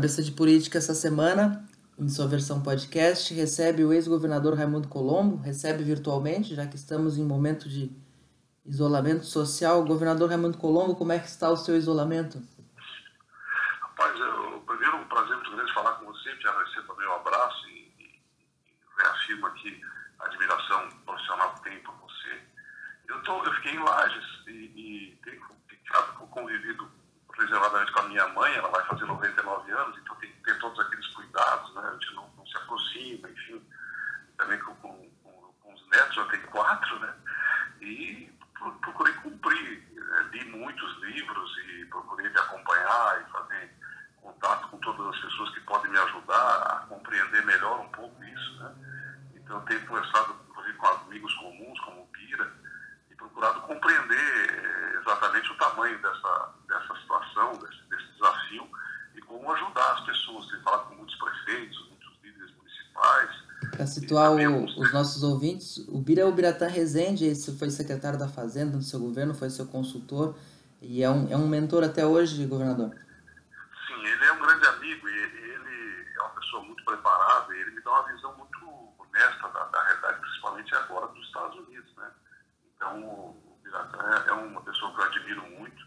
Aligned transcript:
Cabeça 0.00 0.22
de 0.22 0.32
Política 0.32 0.78
essa 0.78 0.94
semana, 0.94 1.62
em 1.98 2.08
sua 2.08 2.26
versão 2.26 2.62
podcast, 2.62 3.34
recebe 3.34 3.84
o 3.84 3.92
ex-governador 3.92 4.54
Raimundo 4.54 4.88
Colombo, 4.88 5.36
recebe 5.36 5.84
virtualmente, 5.84 6.54
já 6.54 6.66
que 6.66 6.76
estamos 6.76 7.18
em 7.18 7.24
momento 7.24 7.68
de 7.68 7.90
isolamento 8.64 9.26
social. 9.26 9.84
Governador 9.84 10.28
Raimundo 10.28 10.56
Colombo, 10.56 10.96
como 10.96 11.12
é 11.12 11.18
que 11.18 11.26
está 11.26 11.50
o 11.50 11.56
seu 11.56 11.76
isolamento? 11.76 12.40
Rapaz, 13.82 14.18
eu, 14.18 14.62
primeiro 14.66 14.96
um 14.96 15.04
prazer 15.04 15.36
muito 15.36 15.50
grande 15.50 15.74
falar 15.74 15.92
com 15.94 16.06
você, 16.06 16.34
te 16.36 16.48
agradecer 16.48 16.82
também 16.86 17.06
um 17.06 17.12
abraço 17.12 17.68
e, 17.68 17.92
e, 17.98 18.04
e 18.04 19.02
reafirmo 19.02 19.46
aqui 19.48 19.82
a 20.18 20.26
admiração 20.26 20.88
profissional 21.04 21.54
que 21.54 21.64
tenho 21.64 21.82
por 21.82 21.94
você. 21.96 22.40
Eu, 23.20 23.24
tô, 23.24 23.44
eu 23.44 23.52
fiquei 23.56 23.72
em 23.72 23.78
Lages 23.78 24.24
e, 24.46 24.50
e 24.50 25.20
tenho 25.22 25.42
ficado 25.68 26.12
convivido 26.28 26.90
reservadamente 27.38 27.92
com 27.92 28.00
a 28.00 28.08
minha 28.08 28.26
mãe, 28.28 28.54
ela 28.54 28.70
vai 28.70 28.82
fazer 28.86 29.04
99 29.04 29.72
anos, 29.72 29.98
então 29.98 30.16
tem 30.16 30.32
que 30.32 30.42
ter 30.42 30.58
todos 30.58 30.80
aqueles 30.80 31.06
cuidados, 31.08 31.74
né? 31.74 31.82
A 31.86 31.92
gente 31.92 32.14
não, 32.14 32.30
não 32.36 32.46
se 32.46 32.56
aproxima, 32.56 33.28
enfim. 33.28 33.62
Também 34.38 34.58
com, 34.60 34.74
com, 34.76 35.10
com, 35.62 35.74
os 35.74 35.88
netos, 35.90 36.14
já 36.14 36.24
tem 36.26 36.40
quatro, 36.46 36.98
né? 37.00 37.14
E 37.82 38.32
procurei 38.80 39.12
cumprir. 39.14 39.86
Né? 39.92 40.28
Li 40.32 40.44
muitos 40.46 41.02
livros 41.02 41.58
e 41.68 41.84
procurei 41.86 42.26
me 42.26 42.38
acompanhar 42.38 43.20
e 43.20 43.30
fazer 43.32 43.70
contato 44.22 44.68
com 44.68 44.78
todas 44.78 45.14
as 45.14 45.20
pessoas 45.20 45.50
que 45.50 45.60
podem 45.60 45.90
me 45.90 45.98
ajudar 45.98 46.62
a 46.62 46.86
compreender 46.88 47.44
melhor 47.44 47.80
um 47.80 47.88
pouco 47.90 48.24
isso, 48.24 48.62
né? 48.62 48.74
Então, 49.34 49.60
tenho 49.66 49.86
conversado, 49.86 50.36
inclusive, 50.48 50.78
com 50.78 50.86
amigos 50.86 51.34
comuns, 51.34 51.80
como 51.80 52.02
o 52.02 52.06
Pira, 52.06 52.50
e 53.10 53.14
procurado 53.16 53.60
compreender 53.62 54.16
eh, 54.16 55.00
exatamente 55.00 55.50
o 55.50 55.56
tamanho 55.56 56.00
dessa, 56.00 56.54
dessa 56.68 56.94
situação, 57.00 57.52
desse, 57.58 57.82
desse 57.88 58.12
desafio, 58.12 58.70
e 59.14 59.20
como 59.22 59.52
ajudar 59.52 59.92
as 59.92 60.00
pessoas. 60.00 60.46
Tenho 60.48 60.62
falado 60.62 60.88
com 60.88 60.94
muitos 60.96 61.16
prefeitos, 61.16 61.88
muitos 61.88 62.22
líderes 62.22 62.54
municipais. 62.56 63.30
Situar 64.38 64.52
o, 64.52 64.64
os 64.64 64.92
nossos 64.92 65.22
ouvintes, 65.22 65.78
o 65.88 65.98
Bira 65.98 66.22
é 66.22 66.24
o 66.24 66.32
Biratã 66.32 66.66
Rezende, 66.66 67.24
esse 67.24 67.56
foi 67.58 67.70
secretário 67.70 68.18
da 68.18 68.28
Fazenda 68.28 68.76
do 68.76 68.82
seu 68.82 69.00
governo, 69.00 69.34
foi 69.34 69.50
seu 69.50 69.66
consultor, 69.66 70.36
e 70.80 71.02
é 71.02 71.10
um, 71.10 71.30
é 71.30 71.36
um 71.36 71.48
mentor 71.48 71.84
até 71.84 72.06
hoje, 72.06 72.46
governador. 72.46 72.90
Sim, 72.90 74.06
ele 74.06 74.24
é 74.24 74.32
um 74.32 74.38
grande 74.40 74.66
amigo 74.66 75.08
e 75.08 75.12
ele 75.12 76.06
é 76.16 76.22
uma 76.22 76.30
pessoa 76.30 76.62
muito 76.62 76.84
preparada 76.84 77.54
e 77.54 77.60
ele 77.60 77.70
me 77.72 77.82
dá 77.82 77.90
uma 77.90 78.12
visão 78.12 78.36
muito 78.36 78.56
honesta 78.98 79.48
da, 79.48 79.64
da 79.64 79.82
realidade, 79.84 80.20
principalmente 80.20 80.74
agora 80.74 81.06
dos 81.08 81.26
Estados 81.26 81.58
Unidos, 81.58 81.94
né? 81.96 82.10
Então, 82.76 83.02
o 83.02 83.60
Biratã 83.62 84.24
é 84.26 84.32
uma 84.32 84.60
pessoa 84.62 84.92
que 84.94 85.00
eu 85.00 85.04
admiro 85.04 85.42
muito 85.50 85.84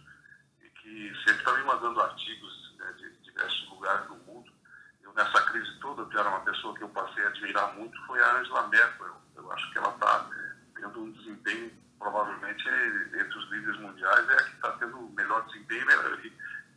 e 0.63 0.69
que 0.81 1.13
sempre 1.25 1.39
está 1.39 1.53
me 1.53 1.63
mandando 1.63 2.01
artigos 2.01 2.75
né, 2.77 2.93
de 2.97 3.09
diversos 3.23 3.69
lugares 3.69 4.07
do 4.07 4.15
mundo. 4.15 4.51
Eu, 5.01 5.13
nessa 5.13 5.41
que 5.95 6.17
era 6.17 6.29
uma 6.29 6.39
pessoa 6.41 6.73
que 6.75 6.83
eu 6.83 6.89
passei 6.89 7.23
a 7.23 7.27
admirar 7.27 7.73
muito, 7.75 7.97
foi 8.05 8.21
a 8.21 8.37
Angela 8.37 8.67
Merkel. 8.67 9.07
Eu, 9.07 9.43
eu 9.43 9.51
acho 9.51 9.71
que 9.71 9.77
ela 9.77 9.89
está 9.89 10.29
tendo 10.75 10.99
um 11.01 11.11
desempenho, 11.11 11.71
provavelmente, 11.99 12.67
entre 12.67 13.37
os 13.37 13.51
líderes 13.51 13.79
mundiais, 13.79 14.29
é 14.29 14.33
a 14.33 14.43
que 14.43 14.55
está 14.55 14.71
tendo 14.73 14.97
melhor 15.15 15.45
desempenho 15.45 15.81
e 15.81 15.85
melhor, 15.85 16.19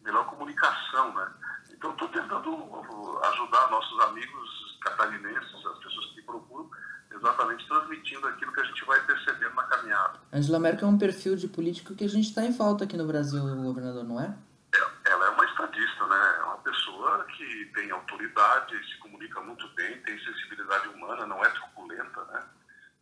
melhor 0.03 0.27
comunicação, 0.27 1.14
né? 1.14 1.31
Então, 1.70 1.91
estou 1.91 2.09
tentando 2.09 3.20
ajudar 3.33 3.70
nossos 3.70 4.00
amigos 4.05 4.78
catarinenses, 4.83 5.67
as 5.67 5.78
pessoas 5.78 6.06
que 6.14 6.22
procuram, 6.22 6.70
exatamente 7.12 7.67
transmitindo 7.67 8.27
aquilo 8.28 8.53
que 8.53 8.61
a 8.61 8.64
gente 8.64 8.84
vai 8.84 9.00
percebendo 9.05 9.55
na 9.55 9.64
caminhada. 9.64 10.19
Angela 10.33 10.59
Merkel 10.59 10.89
é 10.89 10.91
um 10.91 10.98
perfil 10.98 11.37
de 11.37 11.48
político 11.48 11.94
que 11.94 12.05
a 12.05 12.09
gente 12.09 12.28
está 12.28 12.44
em 12.44 12.53
falta 12.53 12.84
aqui 12.84 12.97
no 12.97 13.06
Brasil, 13.06 13.41
governador, 13.41 14.05
não 14.05 14.20
é? 14.20 14.34
é? 14.75 15.11
Ela 15.11 15.27
é 15.27 15.31
uma 15.31 15.44
estadista, 15.44 16.06
né? 16.06 16.34
É 16.39 16.42
uma 16.44 16.59
pessoa 16.59 17.25
que 17.37 17.64
tem 17.75 17.91
autoridade, 17.91 18.76
se 18.88 18.99
comunica 19.26 19.41
muito 19.42 19.69
bem, 19.75 20.00
tem 20.03 20.19
sensibilidade 20.19 20.88
humana, 20.88 21.26
não 21.26 21.44
é 21.44 21.48
truculenta, 21.50 22.25
né? 22.32 22.42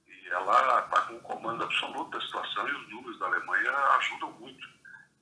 E 0.09 0.29
ela 0.29 0.81
está 0.81 1.01
com 1.03 1.15
o 1.15 1.21
comando 1.21 1.65
absoluto 1.65 2.11
da 2.11 2.25
situação 2.25 2.69
e 2.69 2.73
os 2.73 2.91
números 2.91 3.19
da 3.19 3.27
Alemanha 3.27 3.71
ajudam 3.99 4.33
muito. 4.41 4.67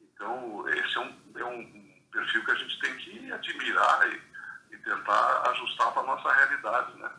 Então, 0.00 0.68
esse 0.68 0.96
é 0.96 1.00
um, 1.00 1.14
é 1.36 1.44
um 1.44 1.92
perfil 2.10 2.44
que 2.44 2.50
a 2.50 2.54
gente 2.54 2.80
tem 2.80 2.96
que 2.96 3.32
admirar 3.32 4.08
e, 4.12 4.74
e 4.74 4.78
tentar 4.78 5.50
ajustar 5.50 5.92
para 5.92 6.02
a 6.02 6.06
nossa 6.06 6.32
realidade, 6.32 6.98
né? 6.98 7.10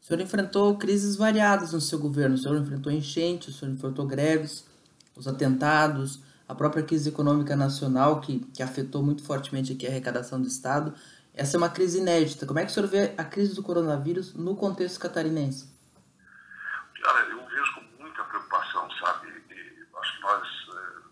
O 0.00 0.04
senhor 0.06 0.20
enfrentou 0.20 0.76
crises 0.76 1.16
variadas 1.16 1.72
no 1.72 1.80
seu 1.80 1.98
governo. 1.98 2.34
O 2.34 2.38
senhor 2.38 2.58
enfrentou 2.58 2.92
enchentes, 2.92 3.54
o 3.54 3.58
senhor 3.58 3.72
enfrentou 3.72 4.06
greves, 4.06 4.68
os 5.16 5.26
atentados, 5.26 6.22
a 6.46 6.54
própria 6.54 6.82
crise 6.82 7.08
econômica 7.08 7.56
nacional, 7.56 8.20
que, 8.20 8.40
que 8.52 8.62
afetou 8.62 9.02
muito 9.02 9.24
fortemente 9.24 9.72
aqui 9.72 9.86
a 9.86 9.90
arrecadação 9.90 10.40
do 10.40 10.46
Estado. 10.46 10.94
Essa 11.36 11.56
é 11.56 11.58
uma 11.58 11.68
crise 11.68 11.98
inédita. 11.98 12.46
Como 12.46 12.60
é 12.60 12.64
que 12.64 12.70
o 12.70 12.74
senhor 12.74 12.88
vê 12.88 13.12
a 13.18 13.24
crise 13.24 13.56
do 13.56 13.62
coronavírus 13.62 14.34
no 14.34 14.54
contexto 14.54 15.00
catarinense? 15.00 15.68
Cara, 17.02 17.20
eu 17.26 17.44
vejo 17.44 17.74
com 17.74 18.02
muita 18.02 18.22
preocupação, 18.22 18.88
sabe? 18.92 19.26
E 19.50 19.86
acho 19.98 20.16
que 20.16 20.22
nós 20.22 20.48
eh, 20.74 21.02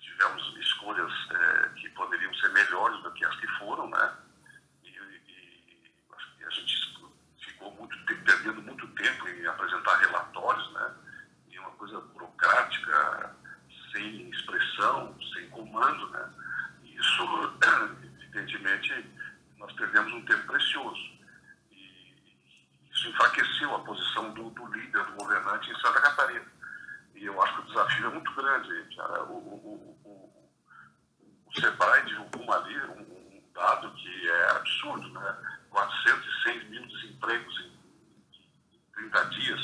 tivemos 0.00 0.56
escolhas 0.58 1.12
eh, 1.30 1.70
que 1.76 1.90
poderiam 1.90 2.32
ser 2.34 2.48
melhores 2.54 3.02
do 3.02 3.12
que 3.12 3.24
as 3.26 3.36
que 3.36 3.46
foram, 3.58 3.90
né? 3.90 4.12
E, 4.82 4.88
e 4.88 5.92
acho 6.16 6.36
que 6.38 6.44
a 6.44 6.50
gente 6.50 6.74
ficou 7.44 7.70
muito 7.74 7.96
perdendo 8.24 8.62
muito 8.62 8.88
tempo 8.88 9.28
em 9.28 9.46
apresentar 9.46 9.98
relatórios, 9.98 10.72
né? 10.72 10.94
E 11.50 11.58
uma 11.58 11.70
coisa 11.72 12.00
burocrática, 12.00 13.36
sem 13.92 14.30
expressão, 14.30 15.14
sem 15.34 15.50
comando, 15.50 16.08
né? 16.12 16.30
E 16.82 16.96
isso, 16.96 17.22
evidentemente, 18.22 19.04
nós 19.58 19.72
perdemos 19.72 20.12
um 20.12 20.24
tempo 20.24 20.46
precioso. 20.46 21.10
E 21.70 22.14
isso 22.92 23.08
enfraqueceu 23.08 23.74
a 23.74 23.80
posição 23.80 24.32
do, 24.34 24.50
do 24.50 24.66
líder, 24.66 25.04
do 25.04 25.12
governante 25.12 25.70
em 25.70 25.80
Santa 25.80 26.00
Catarina. 26.00 26.46
E 27.14 27.24
eu 27.24 27.42
acho 27.42 27.54
que 27.54 27.60
o 27.60 27.66
desafio 27.66 28.06
é 28.06 28.10
muito 28.10 28.34
grande. 28.34 28.70
O, 29.28 29.32
o, 29.32 30.00
o, 30.04 30.50
o 31.46 31.60
SEBRAE 31.60 32.04
divulgou 32.04 32.52
ali 32.52 32.78
um, 32.82 33.00
um 33.00 33.42
dado 33.54 33.90
que 33.94 34.28
é 34.28 34.50
absurdo, 34.50 35.08
né? 35.08 35.36
406 35.70 36.70
mil 36.70 36.86
desempregos 36.86 37.60
em 37.60 37.72
30 38.94 39.24
dias. 39.26 39.60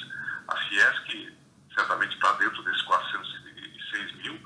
A 0.49 0.56
Fiesc, 0.56 1.39
certamente 1.75 2.15
está 2.15 2.33
dentro 2.33 2.62
desses 2.65 2.83
406 2.83 4.17
mil, 4.17 4.41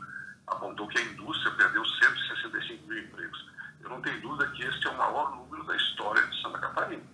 apontou 0.48 0.88
que 0.88 0.98
a 0.98 1.03
indústria 1.03 1.53
perdeu 1.53 1.84
165 1.84 2.87
mil 2.87 2.98
empregos. 2.98 3.47
Eu 3.87 3.91
não 3.91 4.03
tenho 4.03 4.21
dúvida 4.21 4.50
que 4.50 4.65
este 4.65 4.84
é 4.88 4.91
o 4.91 4.97
maior 4.97 5.37
número 5.37 5.62
da 5.65 5.77
história 5.77 6.21
de 6.27 6.43
Santa 6.43 6.59
Catarina. 6.59 7.04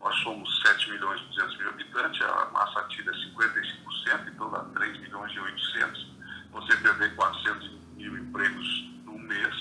Nós 0.00 0.14
somos 0.22 0.62
7 0.62 0.90
milhões 0.90 1.20
e 1.20 1.24
200 1.24 1.58
mil 1.58 1.68
habitantes, 1.70 2.22
a 2.22 2.50
massa 2.52 2.80
ativa 2.80 3.10
é 3.10 3.14
55%, 3.14 4.28
então 4.28 4.50
dá 4.50 4.64
3 4.74 5.00
milhões 5.00 5.32
e 5.32 5.40
800. 5.40 6.18
Você 6.52 6.76
perder 6.76 7.14
400 7.16 7.70
mil 7.96 8.16
empregos 8.16 8.90
num 9.04 9.18
mês, 9.18 9.54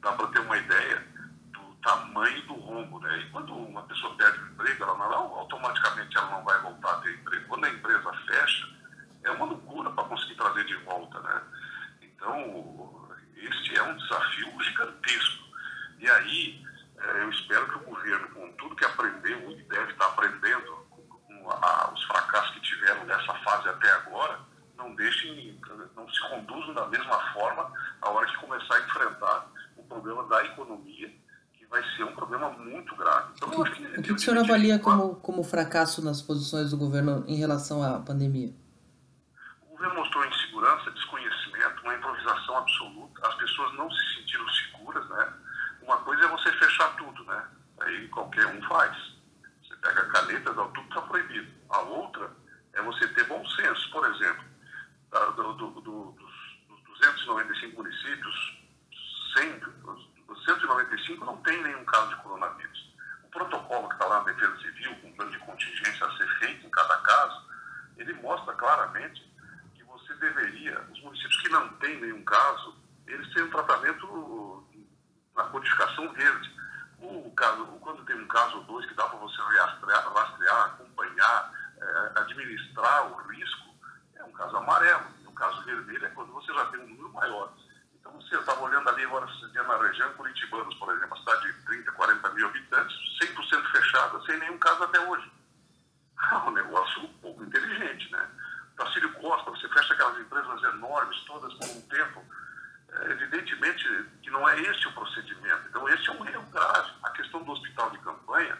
dá 0.00 0.12
para 0.12 0.26
ter 0.28 0.40
uma 0.40 0.56
ideia 0.56 1.08
tamanho 1.82 2.42
do 2.42 2.54
rombo, 2.54 3.00
né? 3.00 3.18
E 3.18 3.30
quando 3.30 3.54
uma 3.54 3.82
pessoa 3.82 4.14
perde 4.16 4.38
o 4.38 4.46
emprego, 4.48 4.84
ela 4.84 4.96
não, 4.96 5.38
automaticamente 5.38 6.16
ela 6.16 6.30
não 6.30 6.44
vai 6.44 6.60
voltar 6.60 6.92
a 6.92 7.00
ter 7.00 7.14
emprego. 7.14 7.48
Quando 7.48 7.64
a 7.64 7.70
empresa 7.70 8.12
fecha, 8.26 8.68
é 9.24 9.30
uma 9.30 9.46
loucura 9.46 9.90
para 9.90 10.04
conseguir 10.04 10.34
trazer 10.34 10.64
de 10.64 10.74
volta, 10.76 11.20
né? 11.20 11.42
Então, 12.02 13.08
este 13.36 13.76
é 13.76 13.82
um 13.82 13.96
desafio 13.96 14.62
gigantesco. 14.62 15.44
E 15.98 16.10
aí, 16.10 16.66
é, 16.98 17.22
eu 17.22 17.30
espero 17.30 17.68
que 17.68 17.76
o 17.76 17.94
governo, 17.94 18.28
com 18.30 18.52
tudo 18.52 18.76
que 18.76 18.84
aprendeu 18.84 19.50
e 19.50 19.62
deve 19.64 19.92
estar 19.92 20.06
aprendendo, 20.06 20.86
com 20.90 21.50
a, 21.50 21.92
os 21.92 22.04
fracassos 22.04 22.54
que 22.54 22.60
tiveram 22.60 23.04
nessa 23.06 23.34
fase 23.34 23.68
até 23.68 23.90
agora, 23.92 24.40
não 24.76 24.94
deixem, 24.94 25.60
não 25.96 26.07
se 26.18 26.28
conduzam 26.28 26.74
da 26.74 26.86
mesma 26.86 27.32
forma 27.32 27.72
a 28.02 28.10
hora 28.10 28.26
que 28.26 28.36
começar 28.36 28.74
a 28.74 28.80
enfrentar 28.80 29.46
o 29.76 29.82
problema 29.84 30.24
da 30.24 30.44
economia 30.44 31.12
vai 31.70 31.82
ser 31.96 32.04
um 32.04 32.14
problema 32.14 32.50
muito 32.50 32.96
grave. 32.96 33.32
Então, 33.36 33.48
o 33.48 33.64
que, 33.64 33.82
o 34.00 34.02
que 34.02 34.12
o 34.12 34.18
senhor 34.18 34.38
avalia 34.38 34.78
como, 34.78 35.16
como 35.16 35.44
fracasso 35.44 36.02
nas 36.04 36.22
posições 36.22 36.70
do 36.70 36.76
governo 36.76 37.24
em 37.28 37.36
relação 37.36 37.82
à 37.82 38.00
pandemia? 38.00 38.54
O 39.62 39.72
governo 39.72 39.94
mostrou 39.96 40.24
insegurança, 40.24 40.90
desconhecimento, 40.90 41.82
uma 41.82 41.94
improvisação 41.94 42.56
absoluta. 42.56 43.28
As 43.28 43.34
pessoas 43.34 43.74
não 43.74 43.90
se 43.90 44.14
sentiram 44.14 44.48
seguras, 44.48 45.08
né? 45.10 45.32
Uma 45.82 45.96
coisa 45.98 46.24
é 46.24 46.28
você 46.28 46.50
fechar 46.52 46.96
tudo, 46.96 47.24
né? 47.24 47.44
Aí 47.80 48.08
qualquer 48.08 48.46
um 48.46 48.62
faz. 48.62 48.96
Você 49.62 49.76
pega 49.76 50.00
a 50.00 50.06
caneta, 50.06 50.54
dá 50.54 50.64
tudo 50.64 50.88
está 50.88 51.02
proibido. 51.02 51.52
A 51.68 51.80
outra 51.80 52.30
é 52.72 52.82
você 52.82 53.06
ter 53.08 53.24
bom 53.24 53.44
senso. 53.46 53.90
Por 53.90 54.04
exemplo, 54.10 54.44
do, 55.36 55.52
do, 55.52 55.70
do, 55.80 56.12
dos 56.12 56.98
295 57.00 57.76
municípios, 57.76 58.58
100, 59.36 59.60
195 61.08 61.24
não 61.24 61.36
tem 61.38 61.62
nenhum 61.62 61.84
caso 61.84 62.08
de 62.08 62.16
coronavírus. 62.22 62.94
O 63.24 63.28
protocolo 63.28 63.88
que 63.88 63.94
está 63.94 64.06
lá 64.06 64.18
na 64.18 64.32
Defesa 64.32 64.56
Civil, 64.58 64.94
com 65.00 65.08
um 65.08 65.12
plano 65.12 65.30
de 65.30 65.38
contingência 65.38 66.06
a 66.06 66.16
ser 66.16 66.28
feito 66.38 66.66
em 66.66 66.70
cada 66.70 66.96
caso, 66.98 67.48
ele 67.96 68.12
mostra 68.14 68.54
claramente 68.54 69.22
que 69.74 69.82
você 69.84 70.14
deveria, 70.14 70.80
os 70.92 71.42
que 71.42 71.48
não 71.48 71.68
têm 71.74 72.00
nenhum 72.00 72.24
caso, 72.24 72.76
eles 73.06 73.32
têm 73.32 73.42
um 73.42 73.50
tratamento 73.50 74.66
na 75.38 75.44
codificação 75.44 76.12
verde. 76.12 76.58
O 77.00 77.30
caso, 77.30 77.64
quando 77.80 78.04
tem 78.04 78.16
um 78.16 78.26
caso 78.26 78.58
ou 78.58 78.64
dois 78.64 78.84
que 78.86 78.94
dá 78.94 79.04
para 79.04 79.18
você 79.18 79.40
rastrear 79.40 80.66
acompanhar, 80.66 81.52
é, 81.80 82.20
administrar 82.20 83.12
o 83.12 83.16
risco, 83.28 83.68
é 84.16 84.24
um 84.24 84.32
caso 84.32 84.56
amarelo. 84.56 85.04
E 85.22 85.26
um 85.28 85.34
caso 85.34 85.62
vermelho 85.64 86.04
é 86.04 86.10
quando 86.10 86.32
você 86.32 86.52
já 86.52 86.64
tem 86.66 86.80
um 86.80 86.88
número 86.88 87.12
maior. 87.12 87.52
Então, 87.94 88.12
você 88.12 88.36
estava 88.36 88.60
olhando 88.60 88.88
ali 88.88 89.04
agora, 89.04 89.26
na 89.26 89.86
região 89.86 90.12
Curitibanos, 90.14 90.74
por 90.74 90.90
exemplo, 90.90 91.16
uma 91.16 91.18
cidade 91.18 91.52
de 91.52 91.64
30, 91.66 91.92
40 91.92 92.30
mil 92.30 92.46
habitantes, 92.48 92.96
100% 93.22 93.70
fechada, 93.70 94.20
sem 94.22 94.38
nenhum 94.38 94.58
caso 94.58 94.82
até 94.82 94.98
hoje. 95.00 95.32
É 96.32 96.34
um 96.34 96.50
negócio 96.50 97.04
um 97.04 97.12
pouco 97.18 97.44
inteligente, 97.44 98.10
né? 98.10 98.28
Tacílio 98.76 99.12
Costa, 99.14 99.50
você 99.50 99.68
fecha 99.68 99.94
aquelas 99.94 100.18
empresas 100.18 100.62
enormes, 100.64 101.20
todas 101.24 101.52
por 101.54 101.68
um 101.68 101.80
tempo, 101.82 102.24
é, 102.90 103.10
evidentemente 103.12 103.84
que 104.22 104.30
não 104.30 104.48
é 104.48 104.60
esse 104.60 104.86
o 104.88 104.92
procedimento. 104.92 105.68
Então, 105.68 105.88
esse 105.88 106.08
é 106.08 106.12
um 106.12 106.26
erro 106.26 106.50
grave. 106.50 106.90
A 107.02 107.10
questão 107.10 107.42
do 107.42 107.52
hospital 107.52 107.90
de 107.90 107.98
campanha 107.98 108.58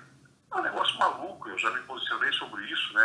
é 0.50 0.56
um 0.56 0.62
negócio 0.62 0.98
maluco, 0.98 1.48
eu 1.48 1.58
já 1.58 1.70
me 1.70 1.80
posicionei 1.82 2.32
sobre 2.34 2.64
isso. 2.66 2.92
Né? 2.92 3.04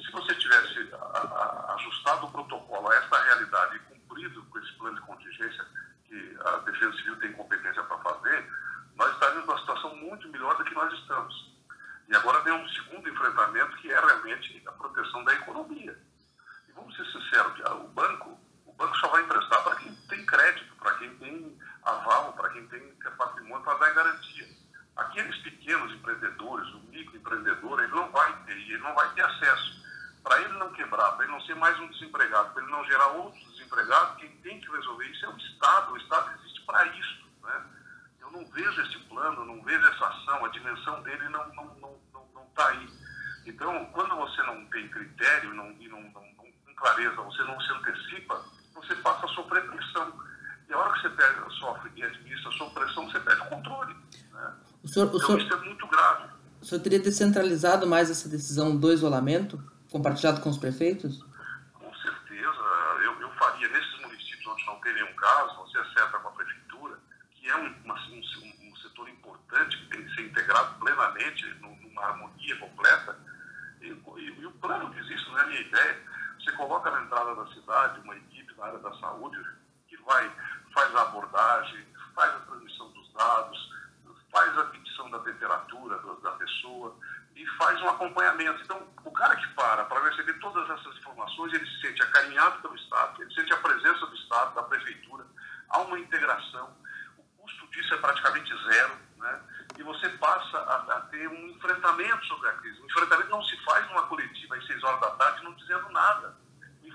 Se 0.00 0.12
você 0.12 0.34
tivesse 0.36 0.90
a, 0.94 1.18
a, 1.18 1.74
ajustado 1.74 2.26
o 2.26 2.30
protocolo 2.30 2.88
a 2.88 2.94
esta 2.94 3.22
realidade 3.24 3.76
e 3.76 3.78
cumprido 3.80 4.42
com 4.44 4.58
esse 4.60 4.72
plano 4.74 4.96
de 4.96 5.06
contingência 5.06 5.64
que 6.04 6.38
a 6.44 6.50
Defesa 6.58 6.92
Civil 6.96 7.16
tem 7.16 7.32
competência 7.32 7.82
para 7.82 7.98
fazer, 7.98 8.48
nós 8.94 9.12
estaríamos 9.12 9.46
numa 9.46 9.58
situação 9.58 9.96
muito 9.96 10.28
melhor 10.28 10.56
do 10.56 10.64
que 10.64 10.74
nós 10.74 10.92
estamos. 10.92 11.58
E 12.08 12.16
agora 12.16 12.40
vem 12.40 12.54
um 12.54 12.68
segundo 12.68 13.08
enfrentamento 13.08 13.76
que 13.78 13.92
é 13.92 14.00
realmente 14.00 14.62
a 14.66 14.72
proteção 14.72 15.24
da 15.24 15.34
economia. 15.34 15.98
E 16.68 16.72
vamos 16.72 16.96
ser 16.96 17.04
sinceros, 17.06 17.60
o 17.82 17.88
banco 17.88 18.38
banco 18.78 18.96
só 18.98 19.08
vai 19.08 19.22
emprestar 19.22 19.62
para 19.64 19.76
quem 19.76 19.92
tem 20.08 20.24
crédito, 20.24 20.74
para 20.76 20.94
quem 20.94 21.14
tem 21.16 21.58
aval, 21.82 22.32
para 22.34 22.48
quem 22.50 22.66
tem 22.68 22.80
patrimônio 23.16 23.64
para 23.64 23.78
dar 23.78 23.92
garantia. 23.92 24.48
Aqueles 24.96 25.36
pequenos 25.42 25.92
empreendedores, 25.92 26.68
o 26.74 26.78
microempreendedor, 26.88 27.80
ele 27.80 27.92
não 27.92 28.10
vai 28.10 28.32
ter, 28.44 28.52
ele 28.52 28.78
não 28.78 28.94
vai 28.94 29.12
ter 29.14 29.22
acesso. 29.22 29.78
Para 30.22 30.40
ele 30.42 30.52
não 30.54 30.72
quebrar, 30.72 31.12
para 31.12 31.24
ele 31.24 31.32
não 31.32 31.40
ser 31.42 31.54
mais 31.56 31.78
um 31.80 31.88
desempregado, 31.88 32.52
para 32.52 32.62
ele 32.62 32.70
não 32.70 32.84
gerar 32.84 33.08
outros 33.08 33.44
desempregados, 33.52 34.16
quem 34.18 34.30
tem 34.38 34.60
que 34.60 34.70
resolver 34.70 35.06
isso 35.06 35.26
é 35.26 35.28
o 35.28 35.36
Estado. 35.36 35.92
O 35.92 35.96
Estado 35.96 36.30
existe 36.38 36.60
para 36.62 36.84
isso. 36.86 37.28
Né? 37.42 37.64
Eu 38.20 38.30
não 38.30 38.46
vejo 38.50 38.82
esse 38.82 38.98
plano, 39.08 39.44
não 39.44 39.62
vejo 39.62 39.86
essa 39.86 40.06
ação, 40.06 40.44
a 40.44 40.48
dimensão 40.48 41.02
dele 41.02 41.28
não 41.28 41.48
está 41.48 41.54
não, 41.54 41.74
não, 41.76 42.00
não, 42.12 42.28
não 42.34 42.46
tá 42.54 42.68
aí. 42.68 42.88
Então, 43.46 43.86
quando 43.86 44.14
você 44.16 44.42
não 44.42 44.66
tem 44.66 44.88
critério 44.88 45.54
não, 45.54 45.70
e 45.80 45.88
não, 45.88 46.02
não, 46.02 46.22
não 46.22 46.52
com 46.52 46.74
clareza, 46.76 47.16
você 47.22 47.42
não 47.44 47.58
se 47.60 47.72
antecipa, 47.72 48.44
você 48.80 48.94
passa 48.96 49.26
a 49.26 49.28
sofrer 49.30 49.66
pressão. 49.68 50.12
E 50.68 50.72
a 50.72 50.78
hora 50.78 51.00
sofre 51.50 51.90
e 51.96 52.02
administra 52.02 52.50
sob 52.52 52.74
pressão, 52.74 53.10
você 53.10 53.20
perde 53.20 53.42
o 53.42 53.46
controle. 53.46 53.94
Né? 54.32 54.54
O 54.82 54.88
senhor, 54.88 55.06
o 55.06 55.16
então 55.16 55.26
senhor, 55.26 55.40
isso 55.40 55.54
é 55.54 55.56
muito 55.58 55.86
grave. 55.86 56.28
O 56.60 56.64
senhor 56.64 56.80
teria 56.80 56.98
descentralizado 56.98 57.86
mais 57.86 58.10
essa 58.10 58.28
decisão 58.28 58.76
do 58.76 58.92
isolamento, 58.92 59.62
compartilhado 59.90 60.40
com 60.40 60.50
os 60.50 60.58
prefeitos? 60.58 61.24
Com 61.74 61.94
certeza. 61.94 62.60
Eu, 63.04 63.20
eu 63.20 63.30
faria 63.32 63.68
nesses 63.68 64.00
municípios 64.00 64.46
onde 64.46 64.66
não 64.66 64.80
tem 64.80 64.94
nenhum 64.94 65.14
caso, 65.14 65.56
você 65.56 65.78
acerta 65.78 66.18
com 66.18 66.28
a 66.28 66.32
prefeitura, 66.32 66.98
que 67.30 67.48
é 67.48 67.56
um, 67.56 67.66
um, 67.66 68.70
um 68.70 68.76
setor 68.76 69.08
importante 69.08 69.76
que 69.78 69.86
tem 69.86 70.04
que 70.04 70.14
ser 70.14 70.22
integrado 70.22 70.74
plenamente 70.80 71.46
numa 71.60 72.02
harmonia 72.02 72.56
completa. 72.56 73.16
E, 73.80 73.86
e, 73.86 74.40
e 74.40 74.46
o 74.46 74.52
plano 74.52 74.90
que 74.92 74.98
existe, 74.98 75.28
não 75.30 75.38
é 75.38 75.42
a 75.42 75.46
minha 75.46 75.60
ideia, 75.60 75.98
você 76.38 76.52
coloca 76.52 76.90
na 76.90 77.02
entrada 77.02 77.34
da 77.34 77.46
cidade 77.48 78.00
uma 78.00 78.16
equipe 78.16 78.54
na 78.56 78.66
área 78.66 78.78
da 78.78 78.92
saúde, 78.94 79.38
que 79.86 79.96
vai, 79.98 80.30
faz 80.74 80.94
a 80.94 81.02
abordagem, 81.02 81.86
faz 82.14 82.34
a 82.34 82.40
transmissão 82.40 82.90
dos 82.92 83.12
dados, 83.12 83.78
faz 84.30 84.58
a 84.58 84.64
medição 84.64 85.10
da 85.10 85.18
temperatura 85.20 85.98
da 86.22 86.30
pessoa 86.32 86.96
e 87.34 87.46
faz 87.56 87.80
um 87.82 87.88
acompanhamento. 87.88 88.62
Então, 88.62 88.82
o 89.04 89.10
cara 89.12 89.36
que 89.36 89.48
para 89.54 89.84
para 89.84 90.08
receber 90.10 90.34
todas 90.34 90.68
essas 90.70 90.96
informações, 90.96 91.52
ele 91.52 91.66
se 91.66 91.80
sente 91.80 92.02
acarinhado 92.02 92.60
pelo 92.62 92.74
Estado, 92.76 93.22
ele 93.22 93.34
sente 93.34 93.52
a 93.52 93.58
presença 93.58 94.06
do 94.06 94.14
Estado, 94.14 94.54
Prefeitura, 95.22 95.26
há 95.68 95.78
uma 95.80 95.98
integração, 95.98 96.76
o 97.16 97.22
custo 97.42 97.66
disso 97.68 97.94
é 97.94 97.96
praticamente 97.98 98.50
zero, 98.64 98.96
né? 99.18 99.40
e 99.78 99.82
você 99.82 100.08
passa 100.10 100.58
a, 100.58 100.96
a, 100.96 101.00
ter 101.02 101.28
um 101.28 101.48
enfrentamento 101.48 102.24
sobre 102.26 102.48
a 102.48 102.52
crise. 102.54 102.80
O 102.80 102.86
enfrentamento 102.86 103.30
não 103.30 103.42
se 103.44 103.56
faz 103.64 103.86
numa 103.88 104.06
coletiva 104.06 104.56
às 104.56 104.66
seis 104.66 104.82
horas 104.82 105.00
da 105.00 105.10
tarde 105.12 105.44
não 105.44 105.52
dizendo 105.54 105.88
nada 105.90 106.36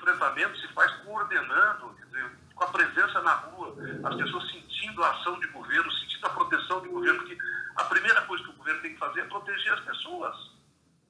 enfrentamento 0.04 0.60
se 0.60 0.68
faz 0.74 0.92
coordenando, 1.04 1.96
dizer, 1.96 2.32
com 2.54 2.64
a 2.64 2.68
presença 2.68 3.22
na 3.22 3.34
rua, 3.34 3.76
as 4.04 4.16
pessoas 4.16 4.52
sentindo 4.52 5.04
a 5.04 5.12
ação 5.12 5.40
de 5.40 5.48
governo, 5.48 5.92
sentindo 5.92 6.28
a 6.28 6.30
proteção 6.30 6.82
de 6.82 6.90
governo, 6.90 7.20
porque 7.20 7.38
a 7.76 7.84
primeira 7.86 8.22
coisa 8.24 8.44
que 8.44 8.50
o 8.50 8.54
governo 8.54 8.82
tem 8.82 8.94
que 8.94 9.00
fazer 9.00 9.22
é 9.22 9.26
proteger 9.26 9.74
as 9.74 9.80
pessoas. 9.80 10.36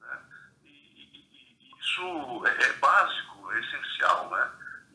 Né? 0.00 0.18
E, 0.64 0.68
e, 0.68 1.56
e, 1.60 1.80
isso 1.80 2.46
é, 2.46 2.64
é, 2.64 2.72
básico, 2.74 3.52
é 3.52 3.60
essencial, 3.60 4.30
né? 4.30 4.50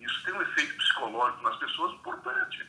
Isso 0.09 0.25
tem 0.25 0.33
um 0.33 0.41
efeito 0.41 0.75
psicológico 0.75 1.43
nas 1.43 1.55
pessoas 1.57 1.93
importante. 1.93 2.67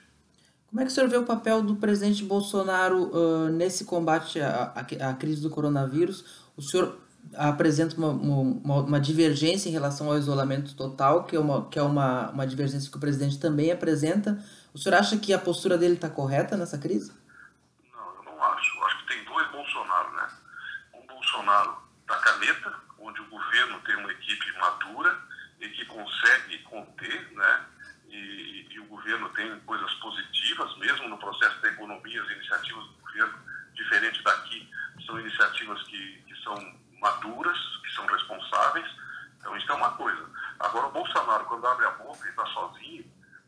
Como 0.69 0.81
é 0.81 0.84
que 0.84 0.90
o 0.90 0.94
senhor 0.94 1.08
vê 1.08 1.16
o 1.16 1.25
papel 1.25 1.62
do 1.62 1.76
presidente 1.76 2.22
Bolsonaro 2.22 3.10
uh, 3.12 3.48
nesse 3.48 3.84
combate 3.84 4.40
à, 4.40 4.72
à, 4.75 5.10
à 5.10 5.14
crise 5.14 5.42
do 5.42 5.50
coronavírus? 5.50 6.46
O 6.56 6.62
senhor 6.62 6.96
apresenta 7.34 7.96
uma, 7.96 8.08
uma, 8.08 8.81
uma, 8.82 9.00
divergência 9.00 9.69
em 9.69 9.72
relação 9.72 10.08
ao 10.08 10.16
isolamento 10.16 10.75
total, 10.75 11.25
que 11.25 11.37
é, 11.37 11.40
uma, 11.40 11.69
que 11.69 11.78
é 11.78 11.82
uma, 11.82 12.31
uma 12.31 12.46
divergência 12.46 12.90
que 12.90 12.96
o 12.96 13.00
presidente 13.00 13.38
também 13.38 13.72
apresenta. 13.72 14.43
O 14.72 14.78
senhor 14.78 14.96
acha 14.96 15.16
que 15.16 15.32
a 15.32 15.38
postura 15.38 15.76
dele 15.76 15.94
está 15.94 16.08
correta 16.08 16.56
nessa 16.56 16.78
crise? 16.78 17.12
Não, 17.93 18.14
eu 18.16 18.22
não 18.25 18.43
acho. 18.44 18.78
Eu 18.78 18.86
acho 18.86 18.98
que 18.98 19.14
tem 19.14 19.25
dois 19.25 19.50
Bolsonaro, 19.50 20.12
né? 20.14 20.28
Um 20.94 21.06
Bolsonaro 21.06 21.76
da 22.06 22.16
caneta, 22.16 22.75
onde 23.00 23.20
o 23.20 23.26
governo 23.28 23.81
tem 23.84 23.96
uma 23.96 24.12
equipe 24.12 24.58
madura 24.58 25.30
e 25.60 25.68
que 25.68 25.84
consegue 25.86 26.58
conter, 26.64 27.32
né? 27.32 27.66
E, 28.08 28.66
e 28.70 28.80
o 28.80 28.84
governo 28.86 29.28
tem 29.30 29.60
coisas 29.60 29.92
positivas, 29.94 30.76
mesmo 30.78 31.08
no 31.08 31.18
processo 31.18 31.60
da 31.60 31.68
economia, 31.68 32.22
as 32.22 32.30
iniciativas 32.30 32.84
do 32.86 32.94
governo, 32.94 33.38
diferente 33.74 34.22
daqui, 34.22 34.68
são 35.06 35.20
iniciativas 35.20 35.82
que, 35.84 36.22
que 36.26 36.42
são 36.42 36.54
maduras, 37.00 37.58
que 37.82 37.94
são 37.94 38.06
responsáveis. 38.06 38.86
Então, 39.38 39.56
isso 39.56 39.70
é 39.70 39.74
uma 39.74 39.92
coisa. 39.92 40.28
Agora, 40.58 40.86
o 40.86 40.92
Bolsonaro, 40.92 41.44
quando 41.46 41.66
abre 41.66 41.86
a 41.86 41.90
boca 41.92 42.26
e 42.26 42.30
está 42.30 42.46
sozinho, 42.46 43.04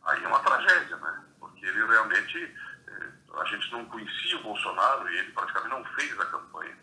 aí 0.06 0.24
é 0.24 0.28
uma 0.28 0.40
tragédia, 0.40 0.96
né? 0.96 1.24
Porque 1.38 1.66
ele 1.66 1.86
realmente, 1.86 2.38
eh, 2.88 3.08
a 3.40 3.44
gente 3.46 3.70
não 3.72 3.84
conhecia 3.86 4.38
o 4.38 4.42
Bolsonaro 4.42 5.08
e 5.10 5.18
ele 5.18 5.32
praticamente 5.32 5.70
não 5.70 5.84
fez 5.96 6.18
a 6.18 6.26
campanha. 6.26 6.76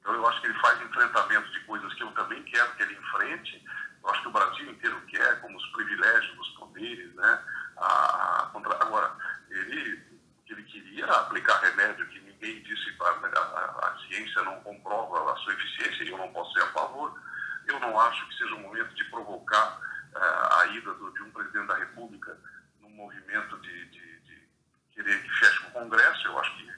Então, 0.00 0.14
eu 0.14 0.26
acho 0.28 0.40
que 0.40 0.46
ele 0.46 0.58
faz 0.60 0.80
enfrentamento 0.82 1.50
de 1.50 1.60
coisas 1.60 1.92
que 1.94 2.02
eu 2.02 2.12
também 2.12 2.42
quero 2.44 2.74
que 2.74 2.82
ele 2.82 2.94
enfrente. 2.94 3.64
Eu 4.04 4.10
acho 4.10 4.20
que 4.20 4.28
o 4.28 4.32
Brasil 4.32 4.70
inteiro 4.70 5.00
quer, 5.06 5.40
como 5.40 5.56
os 5.56 5.66
privilégios 5.72 6.36
dos 6.36 6.48
poderes, 6.50 7.14
né? 7.14 7.40
A, 7.78 8.50
a. 8.52 8.84
Agora, 8.84 9.16
ele, 9.48 10.02
ele 10.46 10.62
queria 10.64 11.06
aplicar 11.06 11.58
remédio 11.60 12.06
que 12.08 12.20
ninguém 12.20 12.62
disse, 12.62 12.94
a, 13.00 13.08
a, 13.08 13.88
a, 13.88 13.98
ciência 14.06 14.42
não 14.42 14.60
comprova 14.60 15.32
a 15.32 15.36
sua 15.36 15.54
eficiência 15.54 16.04
e 16.04 16.10
eu 16.10 16.18
não 16.18 16.30
posso 16.32 16.52
ser 16.52 16.62
a 16.62 16.72
favor. 16.72 17.18
Eu 17.66 17.80
não 17.80 17.98
acho 17.98 18.28
que 18.28 18.36
seja 18.36 18.54
o 18.54 18.60
momento 18.60 18.94
de 18.94 19.04
provocar 19.04 19.80
uh, 20.14 20.60
a 20.60 20.66
ida 20.66 20.92
do, 20.92 21.10
de 21.12 21.22
um 21.22 21.30
presidente 21.30 21.66
da 21.66 21.76
República 21.76 22.38
num 22.80 22.90
movimento 22.90 23.58
de, 23.60 23.86
de, 23.86 24.20
de, 24.20 24.48
querer 24.92 25.22
que 25.22 25.30
feche 25.38 25.66
o 25.66 25.70
Congresso. 25.70 26.26
Eu 26.26 26.38
acho 26.38 26.56
que 26.58 26.70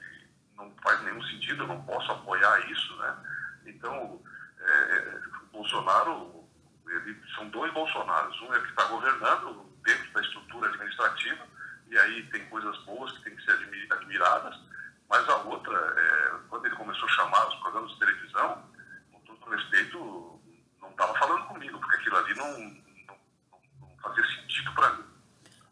não 0.55 0.73
faz 0.81 1.01
nenhum 1.01 1.21
sentido, 1.23 1.63
eu 1.63 1.67
não 1.67 1.83
posso 1.83 2.09
apoiar 2.09 2.71
isso. 2.71 2.95
Né? 2.95 3.17
Então, 3.65 4.23
é, 4.61 5.19
Bolsonaro, 5.51 6.47
ele, 6.89 7.21
são 7.35 7.49
dois 7.49 7.71
Bolsonaros. 7.73 8.39
Um 8.41 8.53
é 8.53 8.59
que 8.59 8.69
está 8.69 8.85
governando 8.85 9.65
dentro 9.83 10.11
da 10.13 10.21
estrutura 10.21 10.69
administrativa, 10.69 11.45
e 11.89 11.97
aí 11.97 12.23
tem 12.29 12.47
coisas 12.49 12.77
boas 12.83 13.11
que 13.13 13.23
têm 13.23 13.35
que 13.35 13.43
ser 13.43 13.51
admiradas, 13.91 14.59
mas 15.09 15.27
a 15.29 15.37
outra, 15.37 15.73
é, 15.75 16.39
quando 16.49 16.65
ele 16.65 16.75
começou 16.75 17.07
a 17.07 17.13
chamar 17.13 17.47
os 17.47 17.55
programas 17.55 17.91
de 17.91 17.99
televisão, 17.99 18.63
com 19.11 19.19
todo 19.21 19.49
respeito, 19.49 20.41
não 20.81 20.89
estava 20.89 21.17
falando 21.17 21.47
comigo, 21.47 21.79
porque 21.79 21.95
aquilo 21.95 22.17
ali 22.17 22.35
não, 22.35 22.59
não, 23.79 23.96
fazia 24.07 24.25
sentido 24.25 24.71
para 24.73 24.93
mim. 24.93 25.03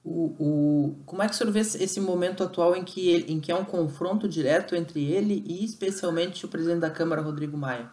O, 0.03 0.35
o, 0.39 1.03
como 1.05 1.23
é 1.23 1.27
que 1.27 1.33
o 1.33 1.37
senhor 1.37 1.51
vê 1.51 1.61
esse 1.61 1.99
momento 1.99 2.43
atual 2.43 2.75
em 2.75 2.83
que, 2.83 3.09
ele, 3.09 3.33
em 3.33 3.39
que 3.39 3.51
há 3.51 3.55
um 3.55 3.65
confronto 3.65 4.29
direto 4.29 4.75
entre 4.75 5.03
ele 5.03 5.43
e 5.47 5.65
especialmente 5.65 6.45
o 6.45 6.47
presidente 6.47 6.81
da 6.81 6.91
Câmara, 6.91 7.21
Rodrigo 7.21 7.57
Maia? 7.57 7.89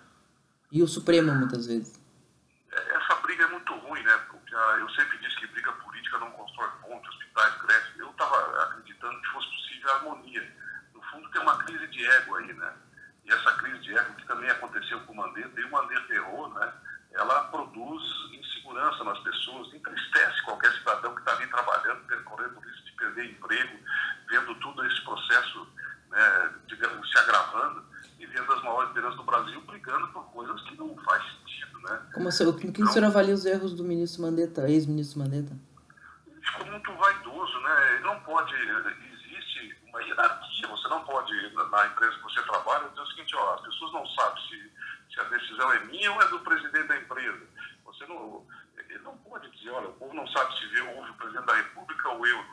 E 0.71 0.83
o 0.83 0.89
Supremo, 0.89 1.35
muitas 1.35 1.67
vezes? 1.67 1.99
É, 2.71 2.97
essa 2.97 3.15
briga 3.23 3.45
é 3.45 3.49
muito 3.49 3.73
ruim, 3.75 4.03
né? 4.03 4.21
Porque 4.31 4.55
ah, 4.55 4.77
eu 4.81 4.89
sempre 4.91 5.19
disse 5.19 5.37
que 5.37 5.47
briga 5.49 5.73
política 5.73 6.19
não 6.19 6.31
constrói 6.33 6.69
pontos, 6.83 7.09
hospitais 7.17 7.55
crescem. 7.63 7.99
Eu 7.99 8.11
estava 8.11 8.63
acreditando 8.65 9.21
que 9.21 9.29
fosse 9.29 9.49
possível 9.49 9.91
harmonia 9.93 10.63
fundo 11.13 11.29
tem 11.29 11.43
uma 11.43 11.57
crise 11.59 11.87
de 11.89 12.05
ego 12.05 12.37
aí, 12.37 12.53
né? 12.55 12.73
E 13.25 13.33
essa 13.33 13.53
crise 13.53 13.79
de 13.81 13.97
ego 13.97 14.15
que 14.15 14.27
também 14.27 14.51
aconteceu 14.51 14.99
com 15.01 15.13
o 15.13 15.17
Mandetta, 15.17 15.61
e 15.61 15.65
o 15.65 15.71
Mandetta 15.71 16.15
errou, 16.15 16.49
né? 16.55 16.73
Ela 17.13 17.45
produz 17.45 18.03
insegurança 18.73 19.05
nas 19.05 19.19
pessoas, 19.21 19.73
entristece 19.75 20.43
qualquer 20.43 20.73
cidadão 20.73 21.15
que 21.15 21.21
está 21.21 21.33
ali 21.33 21.47
trabalhando, 21.49 22.07
percorrendo 22.07 22.57
o 22.57 22.61
risco 22.61 22.85
de 22.85 22.93
perder 22.93 23.31
emprego, 23.31 23.79
vendo 24.29 24.55
tudo 24.57 24.85
esse 24.87 25.05
processo, 25.05 25.69
né, 26.11 26.55
digamos, 26.67 27.11
se 27.11 27.19
agravando 27.19 27.85
e 28.19 28.27
vendo 28.27 28.53
as 28.53 28.63
maiores 28.63 28.89
lideranças 28.89 29.17
do 29.17 29.25
Brasil 29.25 29.61
brigando 29.63 30.09
por 30.09 30.25
coisas 30.33 30.61
que 30.63 30.77
não 30.77 30.97
faz 31.05 31.23
sentido. 31.25 31.81
Né? 31.81 32.03
Como 32.15 32.27
o 32.27 32.31
então, 32.31 32.73
que 32.73 32.83
o 32.83 32.87
senhor 32.87 32.99
então 32.99 33.09
avalia 33.09 33.35
os 33.35 33.45
erros 33.45 33.75
do 33.75 33.85
ministro 33.85 34.23
Mandetta, 34.23 34.69
ex-ministro 34.69 35.19
Mandetta? 35.21 35.57
Ficou 36.43 36.67
muito 36.67 36.93
vaidoso, 36.95 37.61
né? 37.61 37.95
Ele 37.95 38.05
não 38.05 38.21
pode. 38.21 38.55
Existe 38.55 39.77
uma 39.87 40.03
hierarquia, 40.03 40.69
você 40.69 40.89
não 40.89 41.05
pode, 41.05 41.33
na 41.55 41.87
empresa 41.87 42.17
que 42.17 42.23
você 42.23 42.43
trabalha, 42.43 42.89
dizer 42.89 43.01
o 43.01 43.07
seguinte: 43.07 43.37
ó, 43.37 43.55
as 43.55 43.61
pessoas 43.63 43.93
não 43.93 44.07
sabem 44.07 44.43
se 44.49 44.73
se 45.13 45.21
a 45.21 45.25
decisão 45.25 45.73
é 45.73 45.85
minha 45.85 46.11
ou 46.13 46.23
é 46.23 46.29
do 46.29 46.41
presidente 46.41 46.89
da 46.89 46.97
empresa. 46.97 47.47
Você 47.85 48.07
não, 48.07 48.47
ele 48.93 49.03
não 49.03 49.17
pode 49.19 49.51
dizer: 49.51 49.71
olha, 49.71 49.89
o 49.89 49.95
povo 49.95 50.15
não 50.15 50.27
sabe 50.29 50.59
se 50.59 50.67
vê, 50.67 50.81
ouve 50.81 51.11
o 51.11 51.15
presidente 51.15 51.47
da 51.47 51.55
república 51.55 52.09
ou 52.11 52.27
eu. 52.27 52.45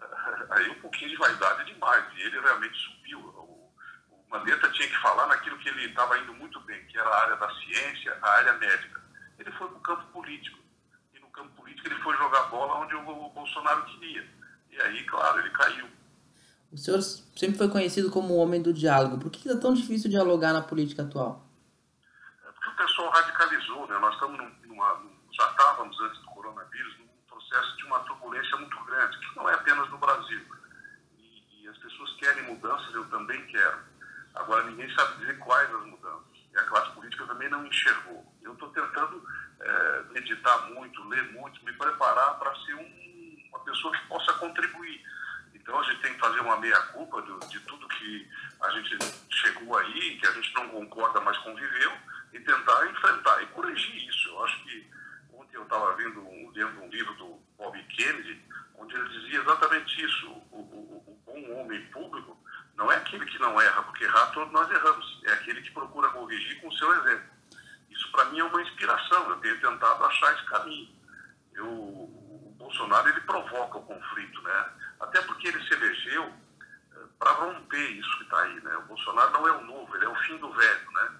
Aí 0.50 0.70
um 0.70 0.80
pouquinho 0.80 1.10
de 1.10 1.16
vaidade 1.16 1.62
é 1.62 1.64
demais, 1.64 2.04
e 2.16 2.22
ele 2.22 2.40
realmente 2.40 2.76
subiu. 2.78 3.20
O, 3.20 3.72
o 4.10 4.24
Mandetta 4.30 4.70
tinha 4.70 4.88
que 4.88 4.98
falar 4.98 5.26
naquilo 5.28 5.58
que 5.58 5.68
ele 5.68 5.86
estava 5.86 6.18
indo 6.18 6.34
muito 6.34 6.60
bem, 6.60 6.84
que 6.86 6.98
era 6.98 7.08
a 7.08 7.22
área 7.22 7.36
da 7.36 7.48
ciência, 7.54 8.16
a 8.20 8.30
área 8.30 8.52
médica. 8.54 9.00
Ele 9.38 9.52
foi 9.52 9.68
para 9.68 9.78
o 9.78 9.80
campo 9.80 10.06
político. 10.12 10.58
E 11.14 11.20
no 11.20 11.28
campo 11.28 11.50
político 11.50 11.86
ele 11.86 12.02
foi 12.02 12.16
jogar 12.16 12.42
bola 12.44 12.80
onde 12.80 12.94
o, 12.94 13.26
o 13.26 13.30
Bolsonaro 13.30 13.84
queria. 13.84 14.28
E 14.70 14.80
aí, 14.80 15.04
claro, 15.04 15.38
ele 15.38 15.50
caiu. 15.50 15.86
O 16.70 16.76
senhor 16.76 17.00
sempre 17.00 17.56
foi 17.56 17.68
conhecido 17.68 18.10
como 18.10 18.34
o 18.34 18.36
homem 18.36 18.60
do 18.60 18.74
diálogo. 18.74 19.18
Por 19.18 19.30
que 19.30 19.48
é 19.48 19.56
tão 19.56 19.72
difícil 19.72 20.10
dialogar 20.10 20.52
na 20.52 20.60
política 20.60 21.02
atual? 21.02 21.47
Pessoal 22.78 23.10
radicalizou, 23.10 23.88
né? 23.88 23.98
Nós 23.98 24.14
estamos 24.14 24.38
numa, 24.64 25.02
já 25.32 25.50
estávamos 25.50 26.00
antes 26.00 26.20
do 26.20 26.26
coronavírus 26.28 26.96
num 27.00 27.08
processo 27.28 27.76
de 27.76 27.84
uma 27.86 27.98
turbulência 28.04 28.56
muito 28.56 28.84
grande, 28.84 29.18
que 29.18 29.36
não 29.36 29.48
é 29.50 29.54
apenas 29.54 29.90
no 29.90 29.98
Brasil. 29.98 30.46
E, 31.18 31.64
e 31.64 31.68
as 31.68 31.76
pessoas 31.78 32.14
querem 32.20 32.44
mudanças, 32.44 32.94
eu 32.94 33.04
também 33.10 33.44
quero. 33.46 33.80
Agora, 34.36 34.62
ninguém 34.62 34.88
sabe 34.94 35.18
dizer 35.18 35.40
quais 35.40 35.74
as 35.74 35.86
mudanças. 35.86 36.38
E 36.52 36.56
a 36.56 36.62
classe 36.66 36.92
política 36.92 37.26
também 37.26 37.48
não 37.48 37.66
enxergou. 37.66 38.24
Eu 38.42 38.52
estou 38.52 38.70
tentando 38.70 39.24
é, 39.60 40.02
meditar 40.12 40.70
muito, 40.70 41.08
ler 41.08 41.32
muito, 41.32 41.64
me 41.64 41.72
preparar 41.72 42.38
para 42.38 42.54
ser 42.64 42.74
um, 42.74 43.48
uma 43.48 43.58
pessoa 43.64 43.92
que 43.92 44.06
possa 44.06 44.32
contribuir. 44.34 45.04
Então, 45.52 45.80
a 45.80 45.82
gente 45.82 46.00
tem 46.00 46.14
que 46.14 46.20
fazer 46.20 46.38
uma 46.40 46.56
meia-culpa 46.58 47.22
de 47.48 47.58
tudo 47.60 47.88
que 47.88 48.30
a 48.62 48.70
gente 48.70 48.98
chegou 49.32 49.76
aí, 49.78 50.16
que 50.20 50.26
a 50.28 50.30
gente 50.30 50.54
não 50.54 50.68
concorda, 50.68 51.20
mas 51.20 51.36
conviveu, 51.38 51.92
e 52.32 52.40
tentar 52.40 52.86
enfrentar 52.90 53.42
e 53.42 53.46
corrigir 53.48 54.08
isso. 54.08 54.28
Eu 54.28 54.44
acho 54.44 54.62
que 54.64 54.90
ontem 55.32 55.56
eu 55.56 55.62
estava 55.62 55.94
lendo 55.96 56.20
um 56.20 56.88
livro 56.88 57.14
do 57.14 57.40
Bob 57.56 57.82
Kennedy, 57.84 58.42
onde 58.76 58.94
ele 58.94 59.08
dizia 59.08 59.40
exatamente 59.40 60.04
isso. 60.04 60.28
O, 60.50 60.56
o, 60.56 61.04
o 61.06 61.22
bom 61.24 61.60
homem 61.60 61.84
público 61.86 62.36
não 62.76 62.90
é 62.90 62.96
aquele 62.96 63.26
que 63.26 63.38
não 63.38 63.60
erra, 63.60 63.82
porque 63.82 64.04
errar 64.04 64.26
todos 64.28 64.52
nós 64.52 64.70
erramos. 64.70 65.20
É 65.24 65.32
aquele 65.32 65.60
que 65.62 65.70
procura 65.72 66.08
corrigir 66.10 66.60
com 66.60 66.68
o 66.68 66.74
seu 66.74 66.92
exemplo. 66.94 67.30
Isso 67.90 68.10
para 68.12 68.26
mim 68.26 68.38
é 68.38 68.44
uma 68.44 68.62
inspiração. 68.62 69.30
Eu 69.30 69.36
tenho 69.36 69.60
tentado 69.60 70.04
achar 70.04 70.34
esse 70.34 70.44
caminho. 70.44 70.88
Eu, 71.54 71.66
o 71.66 72.54
Bolsonaro 72.58 73.08
ele 73.08 73.20
provoca 73.22 73.78
o 73.78 73.82
conflito, 73.82 74.42
né? 74.42 74.70
Até 75.00 75.20
porque 75.22 75.48
ele 75.48 75.62
se 75.66 75.74
elegeu 75.74 76.24
eh, 76.24 77.04
para 77.18 77.32
romper 77.32 77.90
isso 77.92 78.18
que 78.18 78.24
está 78.24 78.42
aí, 78.42 78.60
né? 78.60 78.76
O 78.76 78.82
Bolsonaro 78.82 79.32
não 79.32 79.48
é 79.48 79.52
o 79.52 79.64
novo, 79.64 79.96
ele 79.96 80.04
é 80.04 80.08
o 80.08 80.16
fim 80.22 80.36
do 80.38 80.52
velho, 80.52 80.92
né? 80.92 81.10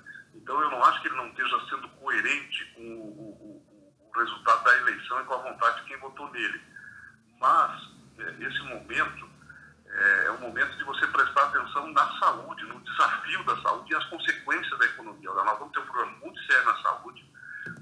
Então 0.48 0.62
eu 0.62 0.70
não 0.70 0.82
acho 0.82 1.02
que 1.02 1.08
ele 1.08 1.16
não 1.16 1.28
esteja 1.28 1.60
sendo 1.68 1.86
coerente 1.90 2.64
com 2.74 2.80
o, 2.80 3.04
o, 3.04 4.00
o 4.00 4.18
resultado 4.18 4.64
da 4.64 4.78
eleição 4.78 5.20
e 5.20 5.24
com 5.24 5.34
a 5.34 5.42
vontade 5.42 5.82
de 5.82 5.88
quem 5.88 5.98
votou 5.98 6.30
nele. 6.30 6.62
Mas 7.38 7.82
eh, 8.18 8.34
esse 8.40 8.58
momento 8.62 9.28
é, 9.84 10.24
é 10.24 10.30
o 10.30 10.40
momento 10.40 10.74
de 10.78 10.84
você 10.84 11.06
prestar 11.08 11.42
atenção 11.42 11.88
na 11.88 12.18
saúde, 12.18 12.64
no 12.64 12.80
desafio 12.80 13.44
da 13.44 13.60
saúde 13.60 13.92
e 13.92 13.96
as 13.96 14.04
consequências 14.06 14.78
da 14.78 14.86
economia. 14.86 15.30
Nós 15.34 15.58
vamos 15.58 15.74
ter 15.74 15.80
um 15.80 15.86
problema 15.86 16.16
muito 16.16 16.42
sério 16.44 16.64
na 16.64 16.82
saúde, 16.82 17.30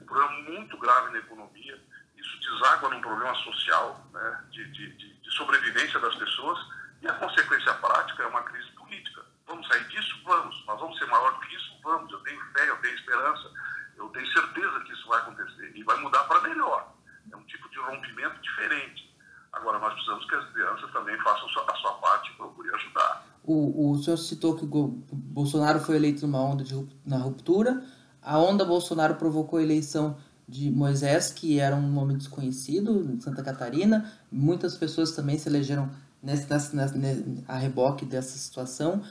um 0.03 0.05
problema 0.05 0.33
muito 0.51 0.77
grave 0.79 1.13
na 1.13 1.19
economia. 1.19 1.81
Isso 2.17 2.41
deságua 2.41 2.89
num 2.89 3.01
problema 3.01 3.35
social, 3.45 4.05
né, 4.13 4.45
de, 4.51 4.73
de, 4.73 5.21
de 5.21 5.31
sobrevivência 5.37 6.01
das 6.01 6.17
pessoas, 6.17 6.59
e 7.01 7.07
a 7.07 7.13
consequência 7.13 7.73
prática 7.75 8.25
é 8.25 8.27
uma 8.27 8.43
crise 8.43 8.73
política. 8.73 9.25
Vamos 9.47 9.69
sair 9.69 9.87
disso? 9.87 10.21
Vamos. 10.25 10.65
Mas 10.67 10.81
vamos 10.81 10.99
ser 10.99 11.07
maior 11.07 11.33
do 11.33 11.41
que 11.47 11.55
isso? 11.55 11.76
Vamos. 11.87 12.11
Eu 12.11 12.19
tenho 12.19 12.41
fé, 12.53 12.69
eu 12.69 12.77
tenho 12.79 12.95
esperança, 12.97 13.49
eu 13.97 14.09
tenho 14.09 14.27
certeza 14.27 14.81
que 14.81 14.93
isso 14.93 15.07
vai 15.07 15.21
acontecer 15.21 15.73
e 15.73 15.85
vai 15.85 15.97
mudar 16.01 16.25
para 16.25 16.41
melhor. 16.41 16.93
É 17.31 17.37
um 17.37 17.43
tipo 17.45 17.71
de 17.71 17.79
rompimento 17.79 18.43
diferente. 18.43 19.15
Agora, 19.53 19.79
nós 19.79 19.95
precisamos 19.95 20.29
que 20.29 20.35
as 20.35 20.51
crianças 20.51 20.93
também 20.93 21.17
façam 21.23 21.47
a 21.47 21.75
sua 21.77 21.93
parte 21.95 22.33
e 22.33 22.35
procurem 22.35 22.75
ajudar. 22.75 23.25
O, 23.45 23.93
o 23.93 24.03
senhor 24.03 24.17
citou 24.17 24.57
que 24.57 24.65
o 24.65 24.69
Bolsonaro 25.13 25.79
foi 25.79 25.95
eleito 25.95 26.27
numa 26.27 26.41
onda 26.41 26.65
de, 26.65 26.75
na 27.07 27.19
ruptura. 27.19 27.85
A 28.21 28.37
onda 28.37 28.65
Bolsonaro 28.65 29.15
provocou 29.15 29.61
a 29.61 29.63
eleição 29.63 30.19
de 30.49 30.69
Moisés, 30.71 31.31
que 31.31 31.61
era 31.61 31.77
um 31.77 31.89
nome 31.89 32.17
desconhecido 32.17 33.01
em 33.13 33.21
Santa 33.21 33.45
Catarina. 33.45 34.13
Muitas 34.31 34.77
pessoas 34.77 35.13
também 35.13 35.39
se 35.39 35.49
elegeram 35.49 35.89
nesse, 36.21 36.53
nesse, 36.53 36.99
nesse, 36.99 37.45
a 37.47 37.57
reboque 37.57 38.05
dessa 38.05 38.37
situação. 38.37 39.05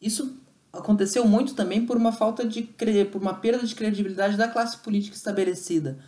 Isso 0.00 0.40
aconteceu 0.72 1.24
muito 1.24 1.54
também 1.54 1.84
por 1.84 1.96
uma 1.96 2.12
falta 2.12 2.46
de 2.46 2.62
por 3.10 3.20
uma 3.20 3.34
perda 3.34 3.66
de 3.66 3.74
credibilidade 3.74 4.36
da 4.36 4.48
classe 4.48 4.78
política 4.78 5.16
estabelecida. 5.16 5.98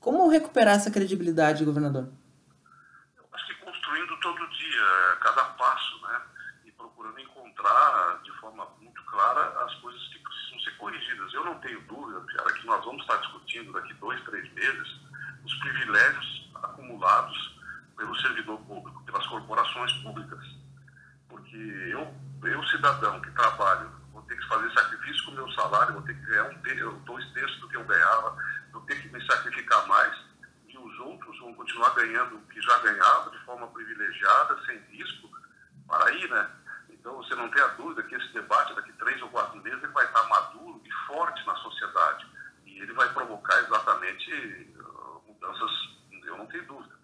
Como 0.00 0.28
recuperar 0.28 0.76
essa 0.76 0.90
credibilidade, 0.90 1.64
governador? 1.64 2.08
dia, 4.72 5.16
cada 5.20 5.44
passo, 5.44 6.00
né? 6.02 6.20
E 6.64 6.72
procurando 6.72 7.18
encontrar 7.20 8.20
de 8.22 8.30
forma 8.38 8.66
muito 8.80 9.02
clara 9.04 9.64
as 9.64 9.74
coisas 9.76 10.02
que 10.08 10.18
precisam 10.18 10.60
ser 10.60 10.70
corrigidas. 10.78 11.34
Eu 11.34 11.44
não 11.44 11.58
tenho 11.60 11.80
dúvida, 11.82 12.20
Piara, 12.20 12.52
que 12.54 12.66
nós 12.66 12.84
vamos 12.84 13.02
estar 13.02 13.16
discutindo 13.18 13.72
daqui 13.72 13.94
dois, 13.94 14.20
três 14.24 14.52
meses 14.52 15.00
os 15.44 15.54
privilégios 15.56 16.50
acumulados 16.62 17.60
pelo 17.96 18.14
servidor 18.20 18.58
público, 18.60 19.02
pelas 19.04 19.26
corporações 19.26 19.92
públicas. 20.02 20.44
Porque 21.28 21.56
eu, 21.56 22.14
eu 22.44 22.64
cidadão 22.68 23.20
que 23.20 23.30
trabalho, 23.32 23.90
vou 24.12 24.22
ter 24.22 24.36
que 24.36 24.46
fazer 24.46 24.72
sacrifício 24.72 25.24
com 25.24 25.30
o 25.32 25.34
meu 25.34 25.50
salário, 25.52 25.94
vou 25.94 26.02
ter 26.02 26.14
que 26.14 26.26
ganhar 26.26 26.44
um, 26.44 26.98
dois 27.00 27.24
terços 27.32 27.60
do 27.60 27.68
que 27.68 27.76
eu 27.76 27.84
ganhava, 27.84 28.36
vou 28.72 28.82
ter 28.82 29.02
que 29.02 29.08
me 29.08 29.24
sacrificar 29.26 29.86
mais 29.88 30.32
os 30.82 30.98
outros 30.98 31.38
vão 31.38 31.54
continuar 31.54 31.90
ganhando 31.90 32.36
o 32.36 32.42
que 32.42 32.60
já 32.60 32.78
ganhava 32.78 33.30
de 33.30 33.38
forma 33.44 33.66
privilegiada, 33.68 34.58
sem 34.66 34.78
risco, 34.90 35.30
para 35.86 36.06
aí, 36.06 36.28
né? 36.28 36.50
Então 36.90 37.16
você 37.16 37.34
não 37.34 37.48
tem 37.48 37.62
a 37.62 37.68
dúvida 37.68 38.02
que 38.02 38.14
esse 38.14 38.32
debate 38.32 38.74
daqui 38.74 38.92
três 38.92 39.20
ou 39.22 39.28
quatro 39.28 39.60
meses 39.60 39.82
ele 39.82 39.92
vai 39.92 40.04
estar 40.04 40.22
maduro 40.28 40.80
e 40.84 40.92
forte 41.06 41.44
na 41.46 41.54
sociedade 41.56 42.26
e 42.66 42.78
ele 42.78 42.92
vai 42.92 43.08
provocar 43.12 43.58
exatamente 43.60 44.32
uh, 44.76 45.22
mudanças, 45.26 45.70
eu 46.24 46.36
não 46.36 46.46
tenho 46.46 46.66
dúvida. 46.66 46.94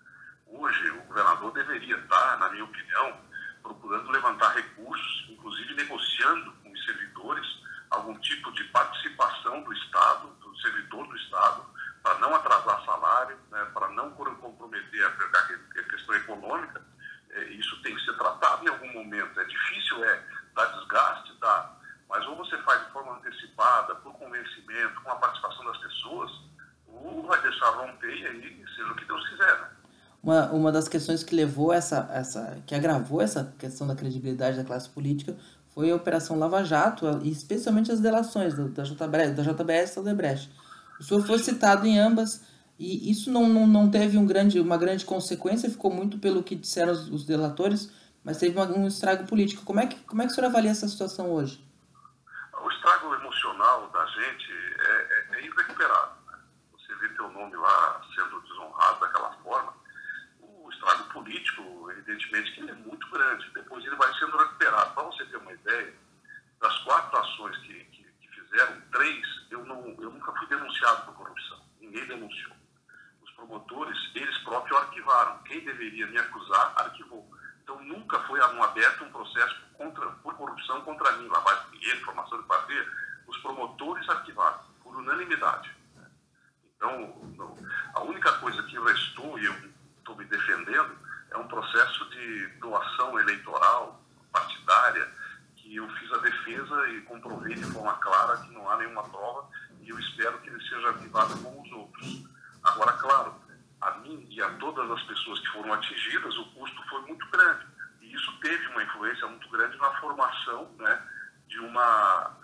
Hoje 0.46 0.90
o 0.90 1.02
governador 1.02 1.52
deveria 1.52 1.96
estar, 1.96 2.38
na 2.38 2.48
minha 2.50 2.64
opinião, 2.64 3.20
procurando 3.62 4.10
levantar 4.10 4.54
recursos, 4.54 5.26
inclusive 5.30 5.75
negociando 6.18 6.52
com 6.62 6.72
os 6.72 6.84
servidores 6.84 7.46
algum 7.90 8.18
tipo 8.18 8.52
de 8.52 8.64
participação 8.64 9.62
do 9.62 9.72
Estado, 9.72 10.28
do 10.40 10.60
servidor 10.60 11.06
do 11.06 11.16
Estado, 11.16 11.64
para 12.02 12.18
não 12.18 12.34
atrasar 12.34 12.84
salário, 12.84 13.38
né, 13.50 13.66
para 13.72 13.88
não 13.90 14.10
comprometer 14.10 15.06
a, 15.06 15.82
questão 15.82 16.14
econômica, 16.14 16.82
é, 17.30 17.44
isso 17.52 17.80
tem 17.82 17.94
que 17.94 18.04
ser 18.04 18.16
tratado 18.16 18.64
em 18.64 18.68
algum 18.68 18.92
momento. 18.92 19.40
É 19.40 19.44
difícil, 19.44 20.04
é, 20.04 20.22
dar 20.54 20.66
desgaste, 20.66 21.32
dá, 21.40 21.72
mas 22.08 22.26
ou 22.26 22.37
você 22.37 22.56
faz 22.58 22.84
de 22.87 22.92
forma 22.92 23.16
antecipada, 23.16 23.94
por 23.96 24.12
convencimento, 24.14 25.00
com 25.02 25.10
a 25.10 25.16
participação 25.16 25.64
das 25.64 25.78
pessoas, 25.78 26.30
ou 26.87 27.26
vai 27.26 27.40
deixar 27.42 27.70
romper 27.70 28.14
e 28.14 28.26
aí 28.26 28.64
seja 28.76 28.92
o 28.92 28.96
que 28.96 29.04
Deus 29.04 29.28
quiser. 29.28 29.60
Né? 29.60 29.68
Uma, 30.22 30.50
uma 30.50 30.72
das 30.72 30.88
questões 30.88 31.22
que 31.22 31.34
levou 31.34 31.72
essa, 31.72 32.08
essa, 32.12 32.62
que 32.66 32.75
agravou 32.75 33.20
essa 33.20 33.54
questão 33.58 33.87
da 33.87 33.94
credibilidade 33.94 34.56
da 34.56 34.64
classe 34.64 34.88
política 34.90 35.37
foi 35.78 35.92
a 35.92 35.94
Operação 35.94 36.37
Lava 36.37 36.64
Jato, 36.64 37.06
e 37.23 37.30
especialmente 37.30 37.92
as 37.92 38.00
delações 38.00 38.52
da 38.52 38.82
JBS, 38.82 39.37
da 39.37 39.44
JBS 39.44 39.92
e 39.92 39.94
da 39.94 40.00
Odebrecht. 40.00 40.50
O 40.99 41.04
senhor 41.04 41.25
foi 41.25 41.38
citado 41.38 41.87
em 41.87 42.00
ambas 42.00 42.44
e 42.76 43.08
isso 43.08 43.30
não, 43.30 43.49
não, 43.49 43.64
não 43.64 43.88
teve 43.88 44.18
um 44.18 44.26
grande, 44.26 44.58
uma 44.58 44.76
grande 44.76 45.04
consequência, 45.04 45.70
ficou 45.70 45.92
muito 45.92 46.18
pelo 46.18 46.42
que 46.42 46.56
disseram 46.56 46.92
os, 46.92 47.08
os 47.08 47.25
delatores, 47.25 47.92
mas 48.25 48.38
teve 48.38 48.58
uma, 48.58 48.66
um 48.66 48.88
estrago 48.88 49.25
político. 49.25 49.64
Como 49.64 49.78
é, 49.78 49.87
que, 49.87 50.00
como 50.00 50.20
é 50.20 50.26
que 50.26 50.32
o 50.32 50.35
senhor 50.35 50.49
avalia 50.49 50.73
essa 50.73 50.88
situação 50.88 51.30
hoje? 51.30 51.64
O 52.61 52.68
estrago 52.73 53.14
emocional 53.14 53.88
da 53.92 54.04
gente 54.04 54.50
é, 54.80 55.37
é, 55.37 55.38
é 55.38 55.47
irrecuperável. 55.47 56.16
Né? 56.26 56.38
Você 56.73 56.92
vê 56.97 57.08
teu 57.11 57.30
nome 57.30 57.54
lá 57.54 58.00
sendo 58.16 58.40
desonrado 58.40 58.99
daquela 58.99 59.30
forma. 59.44 59.73
O 60.40 60.68
estrago 60.70 61.04
político, 61.12 61.62
evidentemente, 62.08 62.52
que 62.52 62.60
ele 62.60 62.70
é 62.70 62.74
muito 62.74 63.10
grande. 63.10 63.50
Depois 63.50 63.84
ele 63.84 63.96
vai 63.96 64.12
sendo 64.14 64.36
recuperado. 64.36 64.94
Para 64.94 65.02
você 65.04 65.24
ter 65.26 65.36
uma 65.36 65.52
ideia, 65.52 65.94
das 66.60 66.78
quatro 66.78 67.18
ações 67.18 67.56
que, 67.58 67.84
que, 67.84 68.04
que 68.04 68.28
fizeram, 68.28 68.80
três 68.92 69.26
eu, 69.50 69.64
não, 69.64 69.94
eu 70.00 70.10
nunca 70.10 70.32
fui 70.32 70.46
denunciado 70.48 71.02
por 71.04 71.14
corrupção. 71.14 71.60
Ninguém 71.80 72.06
denunciou. 72.06 72.56
Os 73.22 73.30
promotores, 73.32 73.96
eles 74.14 74.38
próprios 74.38 74.78
arquivaram. 74.78 75.38
Quem 75.44 75.64
deveria 75.64 76.06
me 76.06 76.18
acusar, 76.18 76.72
arquivou. 76.76 77.28
Então, 77.62 77.82
nunca 77.84 78.18
foi 78.20 78.40
aberto 78.40 79.04
um 79.04 79.12
processo 79.12 79.60
contra, 79.74 80.06
por 80.06 80.34
corrupção 80.34 80.80
contra 80.82 81.12
mim, 81.18 81.28
lavagem 81.28 81.70
de 81.70 81.78
dinheiro, 81.78 82.04
formação 82.04 82.40
de 82.40 82.48
patria. 82.48 82.86
Os 83.26 83.36
promotores 83.38 84.08
arquivaram, 84.08 84.60
por 84.82 84.96
unanimidade. 84.96 85.76
Então, 86.76 87.34
a 87.94 88.02
única 88.02 88.32
coisa 88.38 88.62
que 88.62 88.78
restou, 88.78 89.38
e 89.38 89.44
eu 89.44 89.54
estou 89.98 90.16
me 90.16 90.24
defendendo, 90.24 90.96
é 91.30 91.37
um 91.37 91.47
processo 91.49 92.08
de 92.11 92.47
doação 92.58 93.18
eleitoral 93.18 94.00
partidária, 94.32 95.08
que 95.56 95.76
eu 95.76 95.88
fiz 95.90 96.12
a 96.12 96.18
defesa 96.18 96.88
e 96.88 97.00
comprovei 97.02 97.54
de 97.54 97.64
forma 97.64 97.92
clara 97.94 98.38
que 98.38 98.52
não 98.52 98.68
há 98.70 98.76
nenhuma 98.76 99.02
prova, 99.04 99.49
e 99.80 99.88
eu 99.88 99.99
espero 99.99 100.38
que 100.38 100.49
ele 100.49 100.68
seja 100.68 100.90
ativado 100.90 101.37
como 101.42 101.62
os 101.62 101.73
outros. 101.73 102.25
Agora, 102.62 102.92
claro, 102.94 103.35
a 103.80 103.90
mim 103.99 104.26
e 104.30 104.42
a 104.42 104.50
todas 104.54 104.90
as 104.90 105.02
pessoas 105.04 105.38
que 105.40 105.49
foram 105.49 105.73
atingidas, 105.73 106.37
o 106.37 106.44
custo 106.52 106.82
foi 106.88 107.00
muito 107.02 107.26
grande. 107.30 107.66
E 108.00 108.14
isso 108.14 108.32
teve 108.40 108.66
uma 108.68 108.82
influência 108.82 109.26
muito 109.26 109.49
grande 109.50 109.76
na 109.78 109.90
formação 110.00 110.70
né, 110.78 111.02
de, 111.47 111.58
uma, 111.61 112.37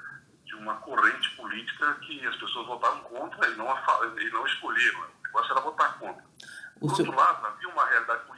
de 0.45 0.55
uma 0.57 0.77
corrente 0.77 1.31
política 1.37 1.95
que 2.03 2.27
as 2.27 2.37
pessoas 2.37 2.67
votaram 2.67 3.01
contra 3.01 3.49
e 3.49 3.57
não, 3.57 3.67
e 3.67 4.31
não 4.31 4.47
escolheram. 4.47 5.01
O 5.01 5.23
negócio 5.25 5.53
era 5.53 5.61
votar 5.61 5.99
contra. 5.99 6.25
Por 6.79 6.91
outro 6.91 7.17
lado, 7.17 7.47
havia 7.47 7.69
uma 7.69 7.87
realidade 7.87 8.25
política 8.25 8.34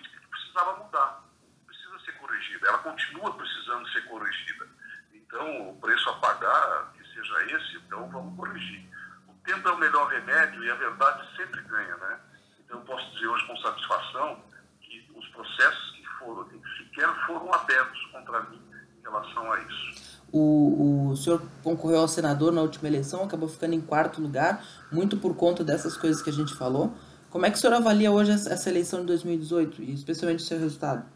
precisava 0.56 0.82
mudar, 0.82 1.22
precisa 1.66 1.98
ser 2.04 2.12
corrigida. 2.12 2.68
Ela 2.68 2.78
continua 2.78 3.32
precisando 3.34 3.86
ser 3.90 4.00
corrigida. 4.08 4.66
Então, 5.12 5.70
o 5.70 5.76
preço 5.76 6.08
a 6.08 6.14
pagar, 6.14 6.92
que 6.94 7.04
seja 7.14 7.56
esse, 7.56 7.76
então 7.76 8.08
vamos 8.08 8.34
corrigir. 8.36 8.88
O 9.28 9.34
tempo 9.44 9.68
é 9.68 9.72
o 9.72 9.78
melhor 9.78 10.08
remédio 10.08 10.64
e 10.64 10.70
a 10.70 10.74
verdade 10.76 11.28
sempre 11.36 11.60
ganha, 11.62 11.96
né? 11.96 12.20
Então, 12.64 12.78
eu 12.78 12.86
posso 12.86 13.10
dizer 13.12 13.26
hoje 13.26 13.46
com 13.46 13.56
satisfação 13.58 14.42
que 14.80 15.06
os 15.14 15.28
processos 15.28 15.90
que 15.90 16.06
foram, 16.18 16.44
que 16.48 16.60
sequer 16.78 17.26
foram 17.26 17.52
abertos 17.52 18.02
contra 18.12 18.40
mim 18.44 18.62
em 18.98 19.02
relação 19.02 19.52
a 19.52 19.60
isso. 19.60 20.16
O, 20.32 21.10
o 21.10 21.16
senhor 21.16 21.40
concorreu 21.62 22.00
ao 22.00 22.08
senador 22.08 22.52
na 22.52 22.62
última 22.62 22.88
eleição, 22.88 23.24
acabou 23.24 23.48
ficando 23.48 23.74
em 23.74 23.80
quarto 23.80 24.20
lugar, 24.20 24.64
muito 24.90 25.18
por 25.18 25.36
conta 25.36 25.62
dessas 25.62 25.96
coisas 25.96 26.22
que 26.22 26.30
a 26.30 26.32
gente 26.32 26.54
falou. 26.54 26.96
Como 27.30 27.44
é 27.44 27.50
que 27.50 27.56
o 27.56 27.60
senhor 27.60 27.74
avalia 27.74 28.10
hoje 28.10 28.32
essa 28.32 28.70
eleição 28.70 29.00
de 29.00 29.06
2018 29.06 29.82
e 29.82 29.94
especialmente 29.94 30.40
o 30.40 30.46
seu 30.46 30.58
resultado? 30.58 31.06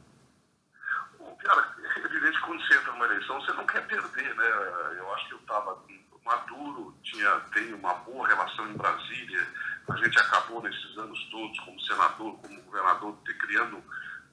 Cara, 1.39 1.75
é 1.97 1.99
evidente 1.99 2.41
quando 2.43 2.61
você 2.61 2.75
entra 2.75 2.93
numa 2.93 3.07
eleição, 3.07 3.41
você 3.41 3.53
não 3.53 3.67
quer 3.67 3.87
perder, 3.87 4.35
né? 4.35 4.45
Eu 4.99 5.15
acho 5.15 5.29
que 5.29 5.35
eu 5.35 5.39
estava 5.39 5.79
maduro, 6.31 6.95
tinha, 7.03 7.29
tenho 7.53 7.77
uma 7.77 7.95
boa 7.95 8.29
relação 8.29 8.71
em 8.71 8.77
Brasília, 8.77 9.47
a 9.89 9.97
gente 9.97 10.19
acabou 10.19 10.63
nesses 10.63 10.97
anos 10.97 11.19
todos, 11.31 11.59
como 11.61 11.81
senador, 11.81 12.39
como 12.39 12.63
governador, 12.63 13.17
ter, 13.25 13.35
criando 13.39 13.83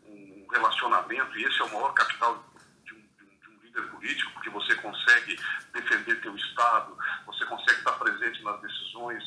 um 0.05 0.47
relacionamento, 0.51 1.37
e 1.37 1.43
esse 1.43 1.59
é 1.59 1.63
o 1.63 1.73
maior 1.73 1.93
capital 1.93 2.43
de 2.85 2.93
um, 2.93 2.97
de 2.97 3.23
um, 3.23 3.39
de 3.39 3.49
um 3.49 3.63
líder 3.63 3.81
político, 3.89 4.31
porque 4.33 4.49
você 4.49 4.75
consegue 4.75 5.39
defender 5.73 6.21
teu 6.21 6.35
Estado, 6.35 6.95
você 7.25 7.45
consegue 7.45 7.79
estar 7.79 7.93
presente 7.93 8.43
nas 8.43 8.61
decisões, 8.61 9.23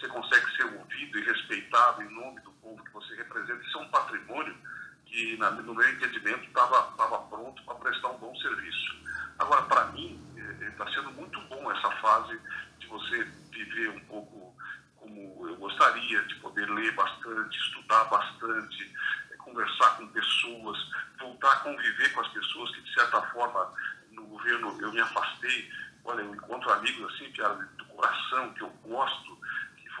você 0.00 0.08
consegue 0.08 0.56
ser 0.56 0.64
ouvido 0.64 1.18
e 1.18 1.24
respeitado 1.24 2.02
em 2.02 2.08
nome 2.08 2.40
do 2.40 2.50
povo 2.52 2.82
que 2.82 2.92
você 2.92 3.14
representa. 3.16 3.62
Isso 3.62 3.78
é 3.78 3.82
um 3.82 3.88
patrimônio 3.88 4.56
que, 5.04 5.36
no 5.36 5.74
meu 5.74 5.88
entendimento, 5.90 6.44
estava 6.44 7.18
pronto 7.28 7.62
para 7.64 7.74
prestar 7.74 8.08
um 8.08 8.18
bom 8.18 8.34
serviço. 8.36 8.96
Agora, 9.38 9.62
para 9.62 9.86
mim, 9.92 10.18
está 10.60 10.84
é, 10.84 10.94
sendo 10.94 11.12
muito 11.12 11.38
bom 11.42 11.70
essa 11.70 11.90
fase 11.96 12.40
de 12.78 12.86
você 12.86 13.24
viver 13.52 13.90
um 13.90 14.00
pouco 14.00 14.56
como 14.96 15.48
eu 15.48 15.56
gostaria, 15.56 16.22
de 16.22 16.34
poder 16.36 16.68
ler 16.70 16.94
bastante, 16.94 17.58
estudar 17.58 18.04
bastante, 18.04 18.94
é, 19.30 19.36
conversar 19.36 19.96
com 19.96 20.08
pessoas, 20.08 20.78
voltar 21.18 21.52
a 21.52 21.56
conviver 21.60 22.12
com 22.14 22.20
as 22.20 22.28
pessoas 22.28 22.74
que, 22.74 22.82
de 22.82 22.94
certa 22.94 23.20
forma, 23.32 23.74
no 24.12 24.24
governo 24.24 24.80
eu 24.80 24.92
me 24.92 25.00
afastei. 25.00 25.70
Olha, 26.04 26.22
eu 26.22 26.34
encontro 26.34 26.72
amigos 26.72 27.12
assim, 27.14 27.30
que 27.32 27.42
do 27.42 27.84
coração, 27.86 28.54
que 28.54 28.62
eu 28.62 28.70
gosto, 28.84 29.38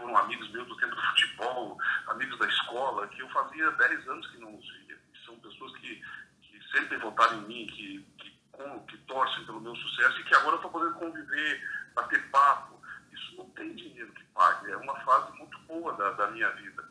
foram 0.00 0.16
amigos 0.16 0.50
meus 0.50 0.66
do 0.66 0.76
tempo 0.76 0.94
do 0.94 1.02
futebol, 1.02 1.78
amigos 2.08 2.38
da 2.38 2.46
escola, 2.46 3.06
que 3.08 3.20
eu 3.20 3.28
fazia 3.28 3.70
10 3.70 4.08
anos 4.08 4.26
que 4.28 4.38
não 4.38 4.56
os 4.56 4.68
via. 4.78 4.98
São 5.24 5.38
pessoas 5.38 5.76
que, 5.76 6.02
que 6.42 6.62
sempre 6.72 6.96
votaram 6.96 7.38
em 7.38 7.46
mim, 7.46 7.66
que, 7.66 8.06
que, 8.18 8.40
que 8.88 8.98
torcem 9.06 9.44
pelo 9.44 9.60
meu 9.60 9.76
sucesso 9.76 10.20
e 10.20 10.24
que 10.24 10.34
agora 10.34 10.52
eu 10.52 10.56
estou 10.56 10.70
podendo 10.70 10.94
conviver, 10.94 11.62
bater 11.94 12.30
papo, 12.30 12.80
isso 13.12 13.36
não 13.36 13.48
tem 13.50 13.74
dinheiro 13.74 14.12
que 14.12 14.24
pague. 14.34 14.70
É 14.70 14.76
uma 14.76 14.98
fase 15.00 15.36
muito 15.38 15.58
boa 15.60 15.92
da, 15.94 16.10
da 16.12 16.26
minha 16.28 16.48
vida. 16.50 16.84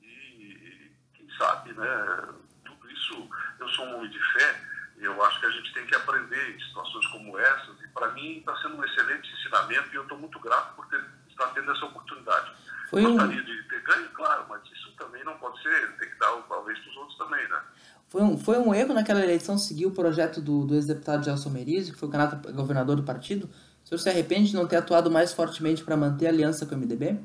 E, 0.00 0.06
e, 0.06 0.96
quem 1.14 1.28
sabe, 1.36 1.72
né? 1.72 2.28
Tudo 2.64 2.90
isso, 2.90 3.28
eu 3.58 3.68
sou 3.70 3.86
um 3.86 3.96
homem 3.96 4.10
de 4.10 4.20
fé, 4.32 4.60
eu 4.98 5.22
acho 5.24 5.40
que 5.40 5.46
a 5.46 5.50
gente 5.50 5.74
tem 5.74 5.86
que 5.86 5.96
aprender 5.96 6.54
em 6.54 6.60
situações 6.60 7.06
como 7.08 7.38
essas. 7.38 7.80
E 7.82 7.88
para 7.88 8.12
mim 8.12 8.38
está 8.38 8.56
sendo 8.58 8.76
um 8.76 8.84
excelente 8.84 9.32
ensinamento 9.32 9.88
e 9.92 9.96
eu 9.96 10.02
estou 10.02 10.18
muito 10.18 10.38
grato 10.38 10.76
por 10.76 10.86
ter, 10.86 11.04
estar 11.42 11.54
tendo 11.54 11.72
essa 11.72 11.84
oportunidade. 11.86 12.52
Foi 12.90 13.02
Gostaria 13.02 13.40
um... 13.40 13.44
de 13.44 13.62
ter 13.68 13.82
ganho, 13.82 14.08
claro, 14.10 14.46
mas 14.48 14.62
isso 14.70 14.92
também 14.98 15.24
não 15.24 15.36
pode 15.38 15.60
ser, 15.62 15.96
tem 15.98 16.10
que 16.10 16.18
dar 16.18 16.34
uma 16.34 16.62
vez 16.64 16.78
para 16.78 16.90
os 16.90 16.96
outros 16.96 17.18
também, 17.18 17.48
né? 17.48 17.60
Foi 18.08 18.22
um, 18.22 18.36
foi 18.36 18.58
um 18.58 18.74
erro 18.74 18.92
naquela 18.92 19.22
eleição 19.22 19.56
seguir 19.56 19.86
o 19.86 19.90
projeto 19.90 20.40
do, 20.40 20.66
do 20.66 20.74
ex-deputado 20.74 21.24
Gelson 21.24 21.48
Merizio, 21.50 21.94
que 21.94 21.98
foi 21.98 22.08
o 22.08 22.12
candidato 22.12 22.52
governador 22.52 22.96
do 22.96 23.02
partido, 23.02 23.48
o 23.82 23.88
senhor 23.88 23.98
se 23.98 24.08
arrepende 24.08 24.50
de 24.50 24.56
não 24.56 24.66
ter 24.66 24.76
atuado 24.76 25.10
mais 25.10 25.32
fortemente 25.32 25.82
para 25.82 25.96
manter 25.96 26.26
a 26.26 26.28
aliança 26.28 26.66
com 26.66 26.74
o 26.74 26.78
MDB? 26.78 27.18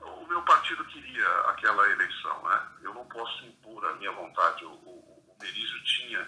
O 0.00 0.26
meu 0.26 0.42
partido 0.42 0.84
queria 0.84 1.26
aquela 1.48 1.90
eleição, 1.90 2.42
né? 2.44 2.62
Eu 2.82 2.94
não 2.94 3.04
posso 3.06 3.44
impor 3.44 3.84
a 3.86 3.94
minha 3.94 4.12
vontade. 4.12 4.64
O, 4.64 4.68
o, 4.68 5.24
o 5.28 5.36
Merizio 5.40 5.84
tinha 5.84 6.26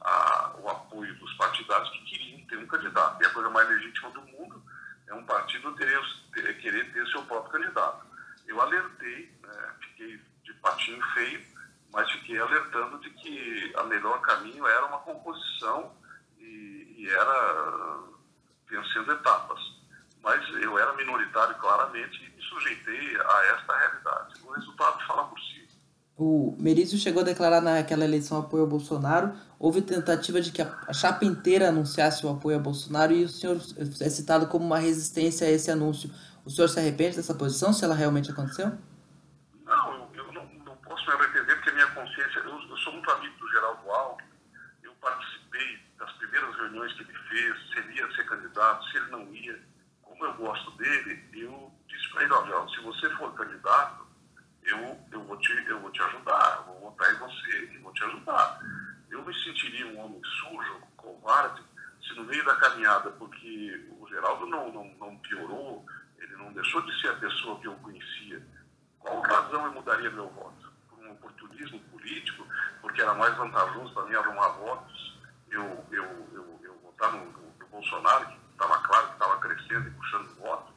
a, 0.00 0.56
o 0.62 0.68
apoio 0.68 1.14
dos 1.18 1.32
partidários 1.34 1.88
que 1.90 2.04
queriam 2.04 2.46
ter 2.46 2.58
um 2.58 2.66
candidato. 2.66 3.22
E 3.22 3.26
a 3.26 3.30
coisa 3.30 3.50
mais 3.50 3.68
legítima 3.68 4.10
do 4.10 4.20
mundo 4.22 4.62
é 5.06 5.14
um 5.14 5.24
partido 5.24 5.72
ter, 5.74 6.00
ter, 6.42 6.58
querer 6.58 6.92
ter 6.92 7.06
seu 7.08 7.22
próprio 7.22 7.60
candidato. 7.60 8.06
Eu 8.46 8.60
alertei, 8.60 9.30
né? 9.42 9.74
fiquei 9.80 10.20
de 10.44 10.54
patinho 10.54 11.02
feio, 11.12 11.44
mas 11.92 12.10
fiquei 12.12 12.38
alertando 12.38 12.98
de 13.00 13.10
que 13.10 13.72
a 13.76 13.84
melhor 13.84 14.20
caminho 14.20 14.66
era 14.66 14.86
uma 14.86 14.98
composição 15.00 15.94
e, 16.38 16.96
e 16.98 17.08
era 17.08 17.98
vencendo 18.68 19.12
etapas. 19.12 19.60
Mas 20.22 20.46
eu 20.62 20.78
era 20.78 20.92
minoritário 20.94 21.54
claramente 21.56 22.24
e 22.24 22.30
me 22.30 22.42
sujeitei 22.42 23.16
a 23.20 23.46
esta 23.54 23.76
realidade. 23.76 24.42
O 24.42 24.50
resultado 24.52 25.06
fala 25.06 25.24
por. 25.28 25.37
O 26.18 26.56
Merizio 26.58 26.98
chegou 26.98 27.22
a 27.22 27.24
declarar 27.24 27.60
naquela 27.60 28.04
eleição 28.04 28.40
apoio 28.40 28.64
ao 28.64 28.68
Bolsonaro. 28.68 29.32
Houve 29.56 29.80
tentativa 29.80 30.40
de 30.40 30.50
que 30.50 30.60
a 30.60 30.92
chapa 30.92 31.24
inteira 31.24 31.68
anunciasse 31.68 32.26
o 32.26 32.28
apoio 32.28 32.56
ao 32.56 32.62
Bolsonaro 32.62 33.12
e 33.12 33.22
o 33.22 33.28
senhor 33.28 33.56
é 33.78 34.10
citado 34.10 34.48
como 34.48 34.66
uma 34.66 34.80
resistência 34.80 35.46
a 35.46 35.50
esse 35.50 35.70
anúncio. 35.70 36.10
O 36.44 36.50
senhor 36.50 36.66
se 36.66 36.80
arrepende 36.80 37.14
dessa 37.14 37.34
posição, 37.34 37.72
se 37.72 37.84
ela 37.84 37.94
realmente 37.94 38.32
aconteceu? 38.32 38.76
Não, 39.64 40.08
eu, 40.12 40.32
não, 40.32 40.44
não, 40.66 40.76
posso 40.78 41.06
me 41.06 41.12
arrepender 41.12 41.54
porque 41.54 41.70
a 41.70 41.74
minha 41.74 41.86
consciência... 41.86 42.40
Eu, 42.40 42.68
eu 42.68 42.76
sou 42.78 42.92
muito 42.94 43.08
amigo 43.12 43.38
do 43.38 43.48
Geraldo 43.52 43.88
Alckmin, 43.88 44.28
eu 44.82 44.92
participei 45.00 45.78
das 46.00 46.10
primeiras 46.14 46.52
reuniões 46.56 46.92
que 46.94 47.02
ele 47.02 47.14
fez, 47.28 47.54
se 47.70 47.78
ele 47.78 47.96
ia 47.96 48.10
ser 48.16 48.24
candidato, 48.26 48.84
se 48.90 48.96
ele 48.96 49.10
não 49.12 49.32
ia. 49.32 49.56
Como 50.02 50.24
eu 50.24 50.34
gosto 50.34 50.72
dele, 50.78 51.22
eu 51.34 51.72
disse 51.86 52.10
para 52.10 52.24
ele, 52.24 52.32
olha, 52.32 52.68
se 52.70 52.80
você 52.80 53.08
for 53.10 53.32
candidato, 53.34 54.08
eu, 54.68 54.98
vou 55.28 55.36
te, 55.36 55.52
eu 55.68 55.80
vou 55.80 55.90
te 55.90 56.02
ajudar, 56.02 56.56
eu 56.58 56.72
vou 56.72 56.90
votar 56.90 57.14
em 57.14 57.18
você 57.18 57.70
e 57.72 57.78
vou 57.78 57.92
te 57.92 58.02
ajudar. 58.04 58.60
Eu 59.10 59.24
me 59.24 59.34
sentiria 59.44 59.86
um 59.86 60.00
homem 60.00 60.20
sujo, 60.24 60.80
covarde, 60.96 61.62
se 62.02 62.14
no 62.14 62.24
meio 62.24 62.44
da 62.44 62.56
caminhada, 62.56 63.10
porque 63.10 63.88
o 64.00 64.08
Geraldo 64.08 64.46
não, 64.46 64.72
não, 64.72 64.84
não 64.98 65.16
piorou, 65.18 65.84
ele 66.18 66.34
não 66.36 66.52
deixou 66.52 66.80
de 66.82 67.00
ser 67.00 67.08
a 67.08 67.16
pessoa 67.16 67.60
que 67.60 67.68
eu 67.68 67.74
conhecia, 67.76 68.42
qual 68.98 69.20
razão 69.20 69.66
eu 69.66 69.72
mudaria 69.72 70.10
meu 70.10 70.28
voto? 70.30 70.72
Por 70.88 70.98
um 71.04 71.12
oportunismo 71.12 71.78
político, 71.90 72.46
porque 72.80 73.02
era 73.02 73.14
mais 73.14 73.36
vantajoso 73.36 73.92
para 73.92 74.04
mim 74.04 74.14
arrumar 74.14 74.48
votos, 74.48 75.18
eu, 75.50 75.62
eu, 75.90 76.04
eu, 76.32 76.60
eu 76.62 76.78
votar 76.82 77.12
no, 77.12 77.24
no, 77.26 77.52
no 77.58 77.66
Bolsonaro, 77.68 78.26
que 78.26 78.38
estava 78.52 78.78
claro 78.78 79.06
que 79.08 79.12
estava 79.12 79.38
crescendo 79.40 79.88
e 79.88 79.92
puxando 79.92 80.34
voto, 80.36 80.72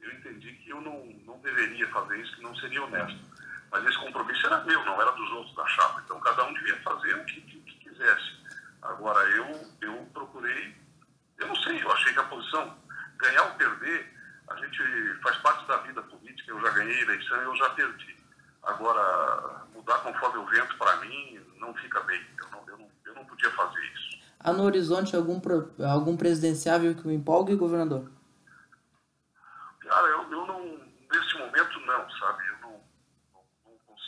eu 0.00 0.12
entendi 0.12 0.52
que 0.56 0.70
eu 0.70 0.80
não, 0.80 1.06
não 1.24 1.38
deveria 1.38 1.88
fazer 1.88 2.20
isso, 2.20 2.34
que 2.34 2.42
não 2.42 2.54
seria 2.56 2.82
honesto. 2.82 3.31
Mas 3.72 3.84
esse 3.86 3.98
compromisso 3.98 4.46
era 4.46 4.62
meu, 4.64 4.84
não 4.84 5.00
era 5.00 5.10
dos 5.12 5.30
outros 5.32 5.56
da 5.56 5.66
chapa. 5.66 6.02
Então 6.04 6.20
cada 6.20 6.44
um 6.44 6.52
devia 6.52 6.80
fazer 6.82 7.14
o 7.16 7.24
que, 7.24 7.40
que, 7.40 7.60
que 7.60 7.88
quisesse. 7.88 8.42
Agora 8.82 9.20
eu, 9.30 9.70
eu 9.80 10.08
procurei, 10.12 10.76
eu 11.38 11.48
não 11.48 11.56
sei, 11.56 11.82
eu 11.82 11.90
achei 11.90 12.12
que 12.12 12.20
a 12.20 12.24
posição, 12.24 12.76
ganhar 13.16 13.42
ou 13.44 13.54
perder, 13.54 14.12
a 14.50 14.56
gente 14.56 15.20
faz 15.22 15.36
parte 15.38 15.66
da 15.66 15.78
vida 15.78 16.02
política, 16.02 16.50
eu 16.50 16.60
já 16.60 16.70
ganhei 16.70 17.00
eleição 17.00 17.40
e 17.40 17.44
eu 17.44 17.56
já 17.56 17.70
perdi. 17.70 18.16
Agora, 18.62 19.64
mudar 19.74 19.98
conforme 20.00 20.38
o 20.38 20.46
vento, 20.46 20.76
para 20.76 20.96
mim, 20.98 21.40
não 21.58 21.74
fica 21.74 22.00
bem. 22.02 22.20
Eu 22.38 22.50
não, 22.50 22.68
eu, 22.68 22.78
não, 22.78 22.90
eu 23.06 23.14
não 23.14 23.24
podia 23.24 23.50
fazer 23.52 23.80
isso. 23.80 24.18
Há 24.38 24.52
no 24.52 24.64
horizonte 24.64 25.16
algum, 25.16 25.40
algum 25.84 26.16
presidenciável 26.16 26.94
que 26.94 27.06
o 27.06 27.10
empolgue, 27.10 27.56
governador? 27.56 28.10
Cara, 29.80 30.06
eu, 30.08 30.30
eu 30.30 30.46
não, 30.46 30.80
nesse 31.12 31.38
momento 31.38 31.80
não, 31.80 32.10
sabe? 32.10 32.46
Eu 32.48 32.58
não, 32.60 32.80
não, 33.32 33.44
não 33.88 33.98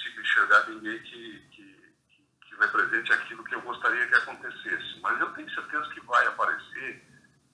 enxergar 0.55 0.69
ninguém 0.69 0.99
que, 1.01 1.39
que, 1.51 1.95
que, 2.47 2.57
represente 2.57 3.13
aquilo 3.13 3.45
que 3.45 3.55
eu 3.55 3.63
gostaria 3.63 4.07
que 4.07 4.15
acontecesse. 4.15 5.01
Mas 5.01 5.21
eu 5.21 5.33
tenho 5.33 5.51
certeza 5.51 5.89
que 5.91 6.01
vai 6.03 6.27
aparecer 6.27 7.05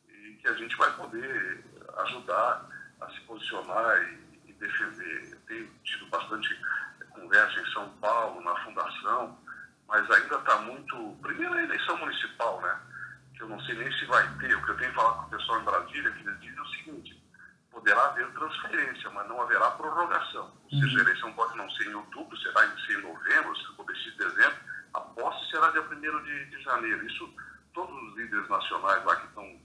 e 0.09 0.35
que 0.35 0.49
a 0.49 0.55
gente 0.55 0.77
vai 0.77 0.93
poder 0.97 1.65
ajudar 2.05 2.69
a 3.01 3.11
se 3.11 3.21
posicionar 3.23 4.03
e, 4.03 4.51
e 4.51 4.53
defender. 4.55 5.33
Eu 5.33 5.41
tenho 5.47 5.71
tido 5.85 6.07
bastante 6.07 6.49
conversa 7.11 7.61
em 7.61 7.73
São 7.73 7.89
Paulo, 8.01 8.43
na 8.43 8.55
fundação, 8.65 9.39
mas 9.89 10.11
ainda 10.11 10.37
está 10.37 10.57
muito. 10.59 11.19
Primeiro 11.23 11.55
a 11.55 11.63
eleição 11.63 11.97
municipal, 11.97 12.61
né? 12.61 12.79
Que 13.35 13.43
eu 13.43 13.49
não 13.49 13.61
sei 13.61 13.75
nem 13.77 13.91
se 13.93 14.05
vai 14.05 14.23
ter. 14.39 14.55
O 14.55 14.65
que 14.65 14.71
eu 14.71 14.77
tenho 14.77 14.93
falado 14.93 15.21
com 15.21 15.35
o 15.35 15.39
pessoal 15.39 15.61
em 15.61 15.65
Brasília, 15.65 16.11
que 16.13 16.29
eles 16.29 16.41
dizem 16.41 16.61
o 16.61 16.69
seguinte: 16.69 17.20
poderá 17.81 18.07
haver 18.07 18.31
transferência, 18.33 19.11
mas 19.11 19.27
não 19.29 19.41
haverá 19.41 19.71
prorrogação. 19.73 20.53
Ou 20.65 20.71
seja, 20.71 20.99
a 20.99 21.03
eleição 21.03 21.33
pode 21.33 21.57
não 21.57 21.69
ser 21.71 21.89
em 21.89 21.95
outubro, 21.95 22.37
será 22.37 22.67
em, 22.67 22.93
em 22.93 23.03
novembro, 23.03 23.57
se 23.57 23.75
for 23.75 23.87
de 23.93 24.17
dezembro, 24.17 24.59
a 24.95 25.01
posse 25.01 25.51
será 25.51 25.71
dia 25.71 25.83
1 25.83 26.23
de, 26.23 26.45
de 26.51 26.63
janeiro. 26.63 27.07
Isso, 27.07 27.35
todos 27.73 27.95
os 28.03 28.17
líderes 28.17 28.49
nacionais 28.49 29.05
lá 29.05 29.17
que 29.17 29.27
estão 29.27 29.61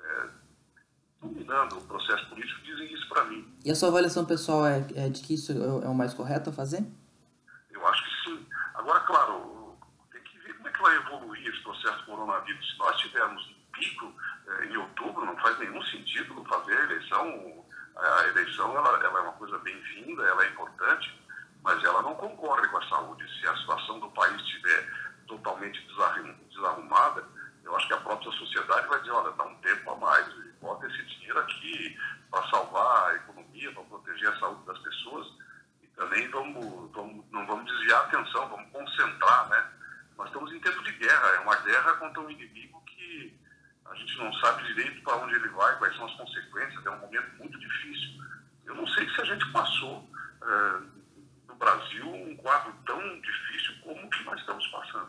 é, 0.00 0.28
dominando 1.22 1.78
o 1.78 1.84
processo 1.86 2.28
político 2.28 2.60
dizem 2.62 2.92
isso 2.92 3.08
para 3.08 3.24
mim. 3.24 3.58
E 3.64 3.70
a 3.70 3.74
sua 3.74 3.88
avaliação 3.88 4.24
pessoal 4.26 4.66
é, 4.66 4.86
é 4.94 5.08
de 5.08 5.22
que 5.22 5.34
isso 5.34 5.52
é, 5.52 5.86
é 5.86 5.88
o 5.88 5.94
mais 5.94 6.12
correto 6.12 6.50
a 6.50 6.52
fazer? 6.52 6.84
Eu 7.70 7.86
acho 7.86 8.04
que 8.04 8.30
sim. 8.30 8.46
Agora, 8.74 9.00
claro, 9.00 9.78
tem 10.12 10.22
que 10.22 10.38
ver 10.40 10.54
como 10.54 10.68
é 10.68 10.72
que 10.72 10.82
vai 10.82 10.96
evoluir 10.96 11.46
esse 11.46 11.62
processo 11.62 11.98
do 12.00 12.04
coronavírus. 12.04 12.70
Se 12.70 12.78
nós 12.78 12.96
tivermos 12.98 13.42
um 13.48 13.72
pico 13.72 14.12
em 14.68 14.76
outubro, 14.76 15.24
não 15.24 15.36
faz 15.38 15.58
nenhum 15.58 15.82
sentido 15.82 16.44
fazer 16.44 16.76
a 16.76 16.84
eleição. 16.84 17.64
A 17.96 18.28
eleição 18.28 18.76
ela, 18.76 19.04
ela 19.04 19.18
é 19.18 19.22
uma 19.22 19.32
coisa 19.32 19.58
bem-vinda, 19.58 20.22
ela 20.22 20.44
é 20.44 20.48
importante, 20.48 21.20
mas 21.62 21.82
ela 21.82 22.02
não 22.02 22.14
concorre 22.14 22.66
com 22.68 22.76
a 22.78 22.88
saúde. 22.88 23.24
Se 23.40 23.46
a 23.46 23.56
situação 23.56 23.98
do 24.00 24.10
país 24.10 24.40
estiver 24.42 24.88
totalmente 25.26 25.80
desarrumada, 26.50 27.24
eu 27.64 27.76
acho 27.76 27.88
que 27.88 27.94
a 27.94 28.00
própria 28.00 28.30
sociedade 28.32 28.86
vai 28.86 28.98
dizer, 29.00 29.12
olha, 29.12 29.32
dá 29.32 29.44
um 29.44 29.56
tempo 29.56 29.90
a 29.90 29.96
mais, 29.96 30.26
bota 30.60 30.86
esse 30.86 31.02
dinheiro 31.04 31.38
aqui 31.40 31.98
para 32.30 32.48
salvar 32.48 33.10
a 33.10 33.14
economia, 33.16 33.72
para 33.72 33.82
proteger 33.84 34.28
a 34.28 34.38
saúde 34.38 34.64
das 34.66 34.78
pessoas 34.78 35.26
e 35.82 35.86
também 35.88 36.28
vamos, 36.28 36.92
vamos, 36.92 37.24
não 37.32 37.46
vamos 37.46 37.66
desviar 37.66 38.02
a 38.02 38.04
atenção, 38.04 38.48
vamos 38.48 38.70
concentrar, 38.70 39.48
né? 39.48 39.72
Nós 40.16 40.28
estamos 40.28 40.52
em 40.52 40.60
tempo 40.60 40.82
de 40.84 40.92
guerra, 40.92 41.28
é 41.28 41.40
uma 41.40 41.56
guerra 41.56 41.94
contra 41.94 42.20
um 42.20 42.30
inimigo 42.30 42.65
a 43.96 43.98
gente 43.98 44.18
não 44.18 44.32
sabe 44.34 44.66
direito 44.66 45.02
para 45.02 45.16
onde 45.16 45.34
ele 45.34 45.48
vai, 45.48 45.78
quais 45.78 45.96
são 45.96 46.04
as 46.06 46.14
consequências, 46.14 46.84
é 46.84 46.90
um 46.90 46.98
momento 46.98 47.36
muito 47.38 47.58
difícil. 47.58 48.22
Eu 48.66 48.74
não 48.74 48.86
sei 48.88 49.08
se 49.08 49.20
a 49.20 49.24
gente 49.24 49.50
passou 49.52 50.08
é, 50.42 50.80
no 51.48 51.54
Brasil 51.56 52.06
um 52.06 52.36
quadro 52.36 52.74
tão 52.84 53.20
difícil 53.20 53.74
como 53.82 54.06
o 54.06 54.10
que 54.10 54.24
nós 54.24 54.38
estamos 54.40 54.66
passando. 54.68 55.08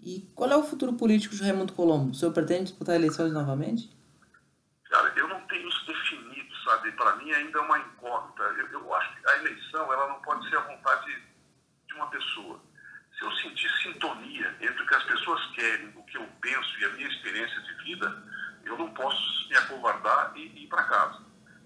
E 0.00 0.30
qual 0.34 0.50
é 0.50 0.56
o 0.56 0.62
futuro 0.62 0.92
político 0.94 1.34
de 1.34 1.42
Raimundo 1.42 1.72
Colombo? 1.72 2.12
O 2.12 2.14
senhor 2.14 2.32
pretende 2.32 2.64
disputar 2.64 2.94
eleições 2.94 3.32
novamente? 3.32 3.90
Cara, 4.88 5.12
eu 5.16 5.28
não 5.28 5.40
tenho 5.42 5.68
isso 5.68 5.86
definido, 5.86 6.54
sabe? 6.64 6.92
Para 6.92 7.16
mim 7.16 7.30
ainda 7.32 7.58
é 7.58 7.62
uma 7.62 7.78
incógnita. 7.78 8.42
Eu, 8.42 8.66
eu, 8.68 8.94
acho 8.94 9.16
que 9.16 9.28
a 9.28 9.36
eleição 9.38 9.92
ela 9.92 10.08
não 10.08 10.20
pode 10.22 10.48
ser 10.48 10.56
a 10.56 10.60
vontade 10.60 11.22
de 11.86 11.94
uma 11.94 12.06
pessoa. 12.06 12.60
Se 13.18 13.24
eu 13.24 13.32
sentir 13.32 13.70
sintonia 13.82 14.56
entre 14.60 14.82
o 14.82 14.86
que 14.86 14.94
as 14.94 15.04
pessoas 15.04 15.46
querem, 15.54 15.92
o 15.94 16.02
que 16.04 16.16
eu 16.16 16.26
penso 16.40 16.80
e 16.80 16.84
a 16.86 16.88
minha 16.90 17.08
experiência 17.08 17.60
de 17.60 17.69
vida, 17.90 18.22
eu 18.64 18.78
não 18.78 18.90
posso 18.90 19.48
me 19.48 19.56
acovardar 19.56 20.32
e, 20.36 20.40
e 20.40 20.64
ir 20.64 20.68
para 20.68 20.84
casa. 20.84 21.20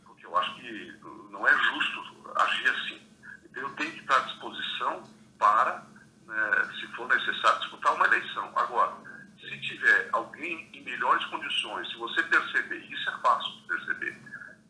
Porque 0.04 0.24
eu 0.24 0.36
acho 0.36 0.54
que 0.56 0.98
não 1.30 1.46
é 1.46 1.52
justo 1.52 2.32
agir 2.36 2.68
assim. 2.70 3.02
Então 3.44 3.62
eu 3.62 3.70
tenho 3.76 3.92
que 3.92 4.00
estar 4.00 4.16
à 4.16 4.20
disposição 4.20 5.02
para, 5.38 5.86
né, 6.26 6.70
se 6.80 6.86
for 6.94 7.08
necessário, 7.08 7.60
disputar 7.60 7.94
uma 7.94 8.06
eleição. 8.06 8.50
Agora, 8.56 8.94
se 9.38 9.60
tiver 9.60 10.08
alguém 10.12 10.70
em 10.72 10.82
melhores 10.82 11.24
condições, 11.26 11.88
se 11.88 11.96
você 11.96 12.22
perceber, 12.22 12.78
isso 12.78 13.10
é 13.10 13.18
fácil 13.18 13.52
de 13.52 13.66
perceber, 13.66 14.18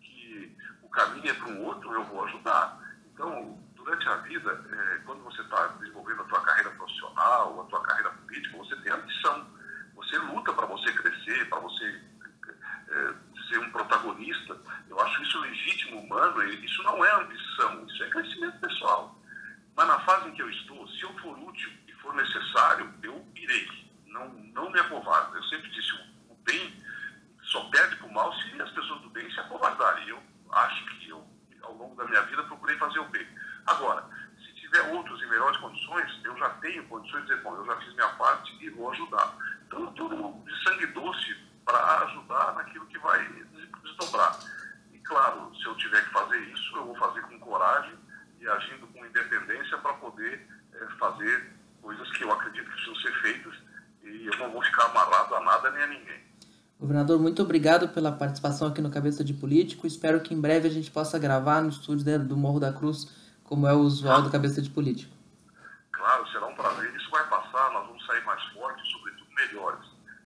que 0.00 0.56
o 0.82 0.88
caminho 0.88 1.30
é 1.30 1.34
para 1.34 1.48
um 1.48 1.64
outro, 1.64 1.92
eu 1.92 2.04
vou 2.04 2.24
ajudar. 2.24 2.80
Então, 3.12 3.58
durante 3.76 4.08
a 4.08 4.16
vida, 4.16 4.64
é, 4.72 4.98
quando 5.04 5.22
você 5.22 5.40
está 5.42 5.68
desenvolvendo 5.78 6.22
a 6.22 6.24
tua 6.24 6.40
carreira 6.40 6.70
profissional, 6.70 7.60
a 7.60 7.64
tua 7.64 7.82
carreira 7.82 8.10
política, 8.10 8.56
você 8.56 8.76
tem 8.76 8.92
a 8.92 8.96
missão. 8.96 9.46
Você 9.94 10.18
luta 10.18 10.52
para 10.52 10.66
para 11.46 11.60
você 11.60 12.00
é, 12.88 13.14
ser 13.48 13.58
um 13.58 13.70
protagonista. 13.70 14.60
Eu 14.88 15.00
acho 15.00 15.22
isso 15.22 15.40
legítimo, 15.40 16.00
humano. 16.00 16.42
Isso 16.44 16.82
não 16.82 17.04
é 17.04 17.12
ambição, 17.22 17.86
isso 17.86 18.04
é 18.04 18.10
crescimento 18.10 18.58
pessoal. 18.60 19.18
Mas 19.76 19.88
na 19.88 19.98
fase 20.00 20.28
em 20.28 20.32
que 20.32 20.42
eu 20.42 20.50
estou, 20.50 20.86
se 20.88 21.02
eu 21.02 21.12
for 21.18 21.38
útil 21.38 21.70
e 21.88 21.92
for 21.94 22.14
necessário, 22.14 22.92
eu 23.02 23.26
irei 23.34 23.84
não, 24.14 24.28
não 24.54 24.70
me 24.70 24.78
acovardo. 24.78 25.36
Eu 25.36 25.42
sempre 25.44 25.68
disse, 25.70 25.92
o 26.30 26.34
bem 26.44 26.72
só 27.42 27.64
perde 27.64 27.96
para 27.96 28.06
o 28.06 28.14
mal 28.14 28.32
se 28.34 28.62
as 28.62 28.70
pessoas 28.70 29.00
do 29.02 29.10
bem 29.10 29.28
se 29.30 29.40
acovardarem. 29.40 30.08
Eu 30.08 30.22
acho 30.52 30.84
que 30.86 31.08
eu, 31.08 31.26
ao 31.62 31.74
longo 31.74 31.96
da 31.96 32.04
minha 32.04 32.22
vida, 32.22 32.42
procurei 32.44 32.78
fazer 32.78 33.00
o 33.00 33.08
bem. 33.08 33.26
Agora, 33.66 34.04
se 34.38 34.54
tiver 34.54 34.92
outros 34.92 35.20
em 35.20 35.28
melhores 35.28 35.56
condições, 35.58 36.20
eu 36.22 36.36
já 36.38 36.48
tenho 36.50 36.86
condições 36.86 37.22
de 37.22 37.28
dizer, 37.28 37.42
bom, 37.42 37.56
eu 37.56 37.66
já 37.66 37.76
fiz 37.78 37.94
minha 37.94 38.08
parte 38.10 38.56
e 38.64 38.70
vou 38.70 38.90
ajudar. 38.92 39.36
Então, 39.66 39.80
eu 39.80 39.90
estou 39.90 40.44
de 40.46 40.62
sangue 40.62 40.86
doce 40.86 41.36
para 41.64 42.04
ajudar 42.04 42.54
naquilo 42.54 42.86
que 42.86 42.98
vai 42.98 43.26
desdobrar. 43.82 44.38
E, 44.92 44.98
claro, 45.00 45.52
se 45.56 45.64
eu 45.64 45.74
tiver 45.76 46.04
que 46.04 46.10
fazer 46.10 46.38
isso, 46.50 46.76
eu 46.76 46.84
vou 46.84 46.96
fazer 46.96 47.22
com 47.22 47.38
coragem 47.40 47.98
e 48.38 48.46
agindo 48.46 48.86
com 48.88 49.04
independência 49.04 49.78
para 49.78 49.94
poder 49.94 50.46
é, 50.72 50.86
fazer 50.98 51.52
coisas 51.80 52.10
que 52.12 52.22
eu 52.22 52.32
acredito 52.32 52.64
que 52.64 52.72
precisam 52.72 52.96
ser 52.96 53.20
feitas 53.22 53.54
e 54.04 54.26
eu 54.26 54.38
não 54.38 54.50
vou 54.52 54.62
ficar 54.62 54.84
amarrado 54.86 55.34
a 55.34 55.40
nada 55.40 55.70
nem 55.70 55.82
a 55.82 55.86
ninguém. 55.86 56.20
Governador, 56.78 57.18
muito 57.18 57.40
obrigado 57.64 57.88
pela 57.88 58.12
participação 58.12 58.68
aqui 58.68 58.82
no 58.82 58.90
Cabeça 58.90 59.24
de 59.24 59.32
Político. 59.32 59.86
Espero 59.86 60.20
que 60.20 60.34
em 60.34 60.38
breve 60.38 60.68
a 60.68 60.70
gente 60.70 60.90
possa 60.90 61.18
gravar 61.18 61.62
no 61.62 61.70
estúdio 61.70 62.18
do 62.18 62.36
Morro 62.36 62.60
da 62.60 62.70
Cruz, 62.70 63.08
como 63.42 63.66
é 63.66 63.72
o 63.72 63.78
usual 63.78 64.20
do 64.20 64.28
Cabeça 64.28 64.60
de 64.60 64.68
Político. 64.68 65.13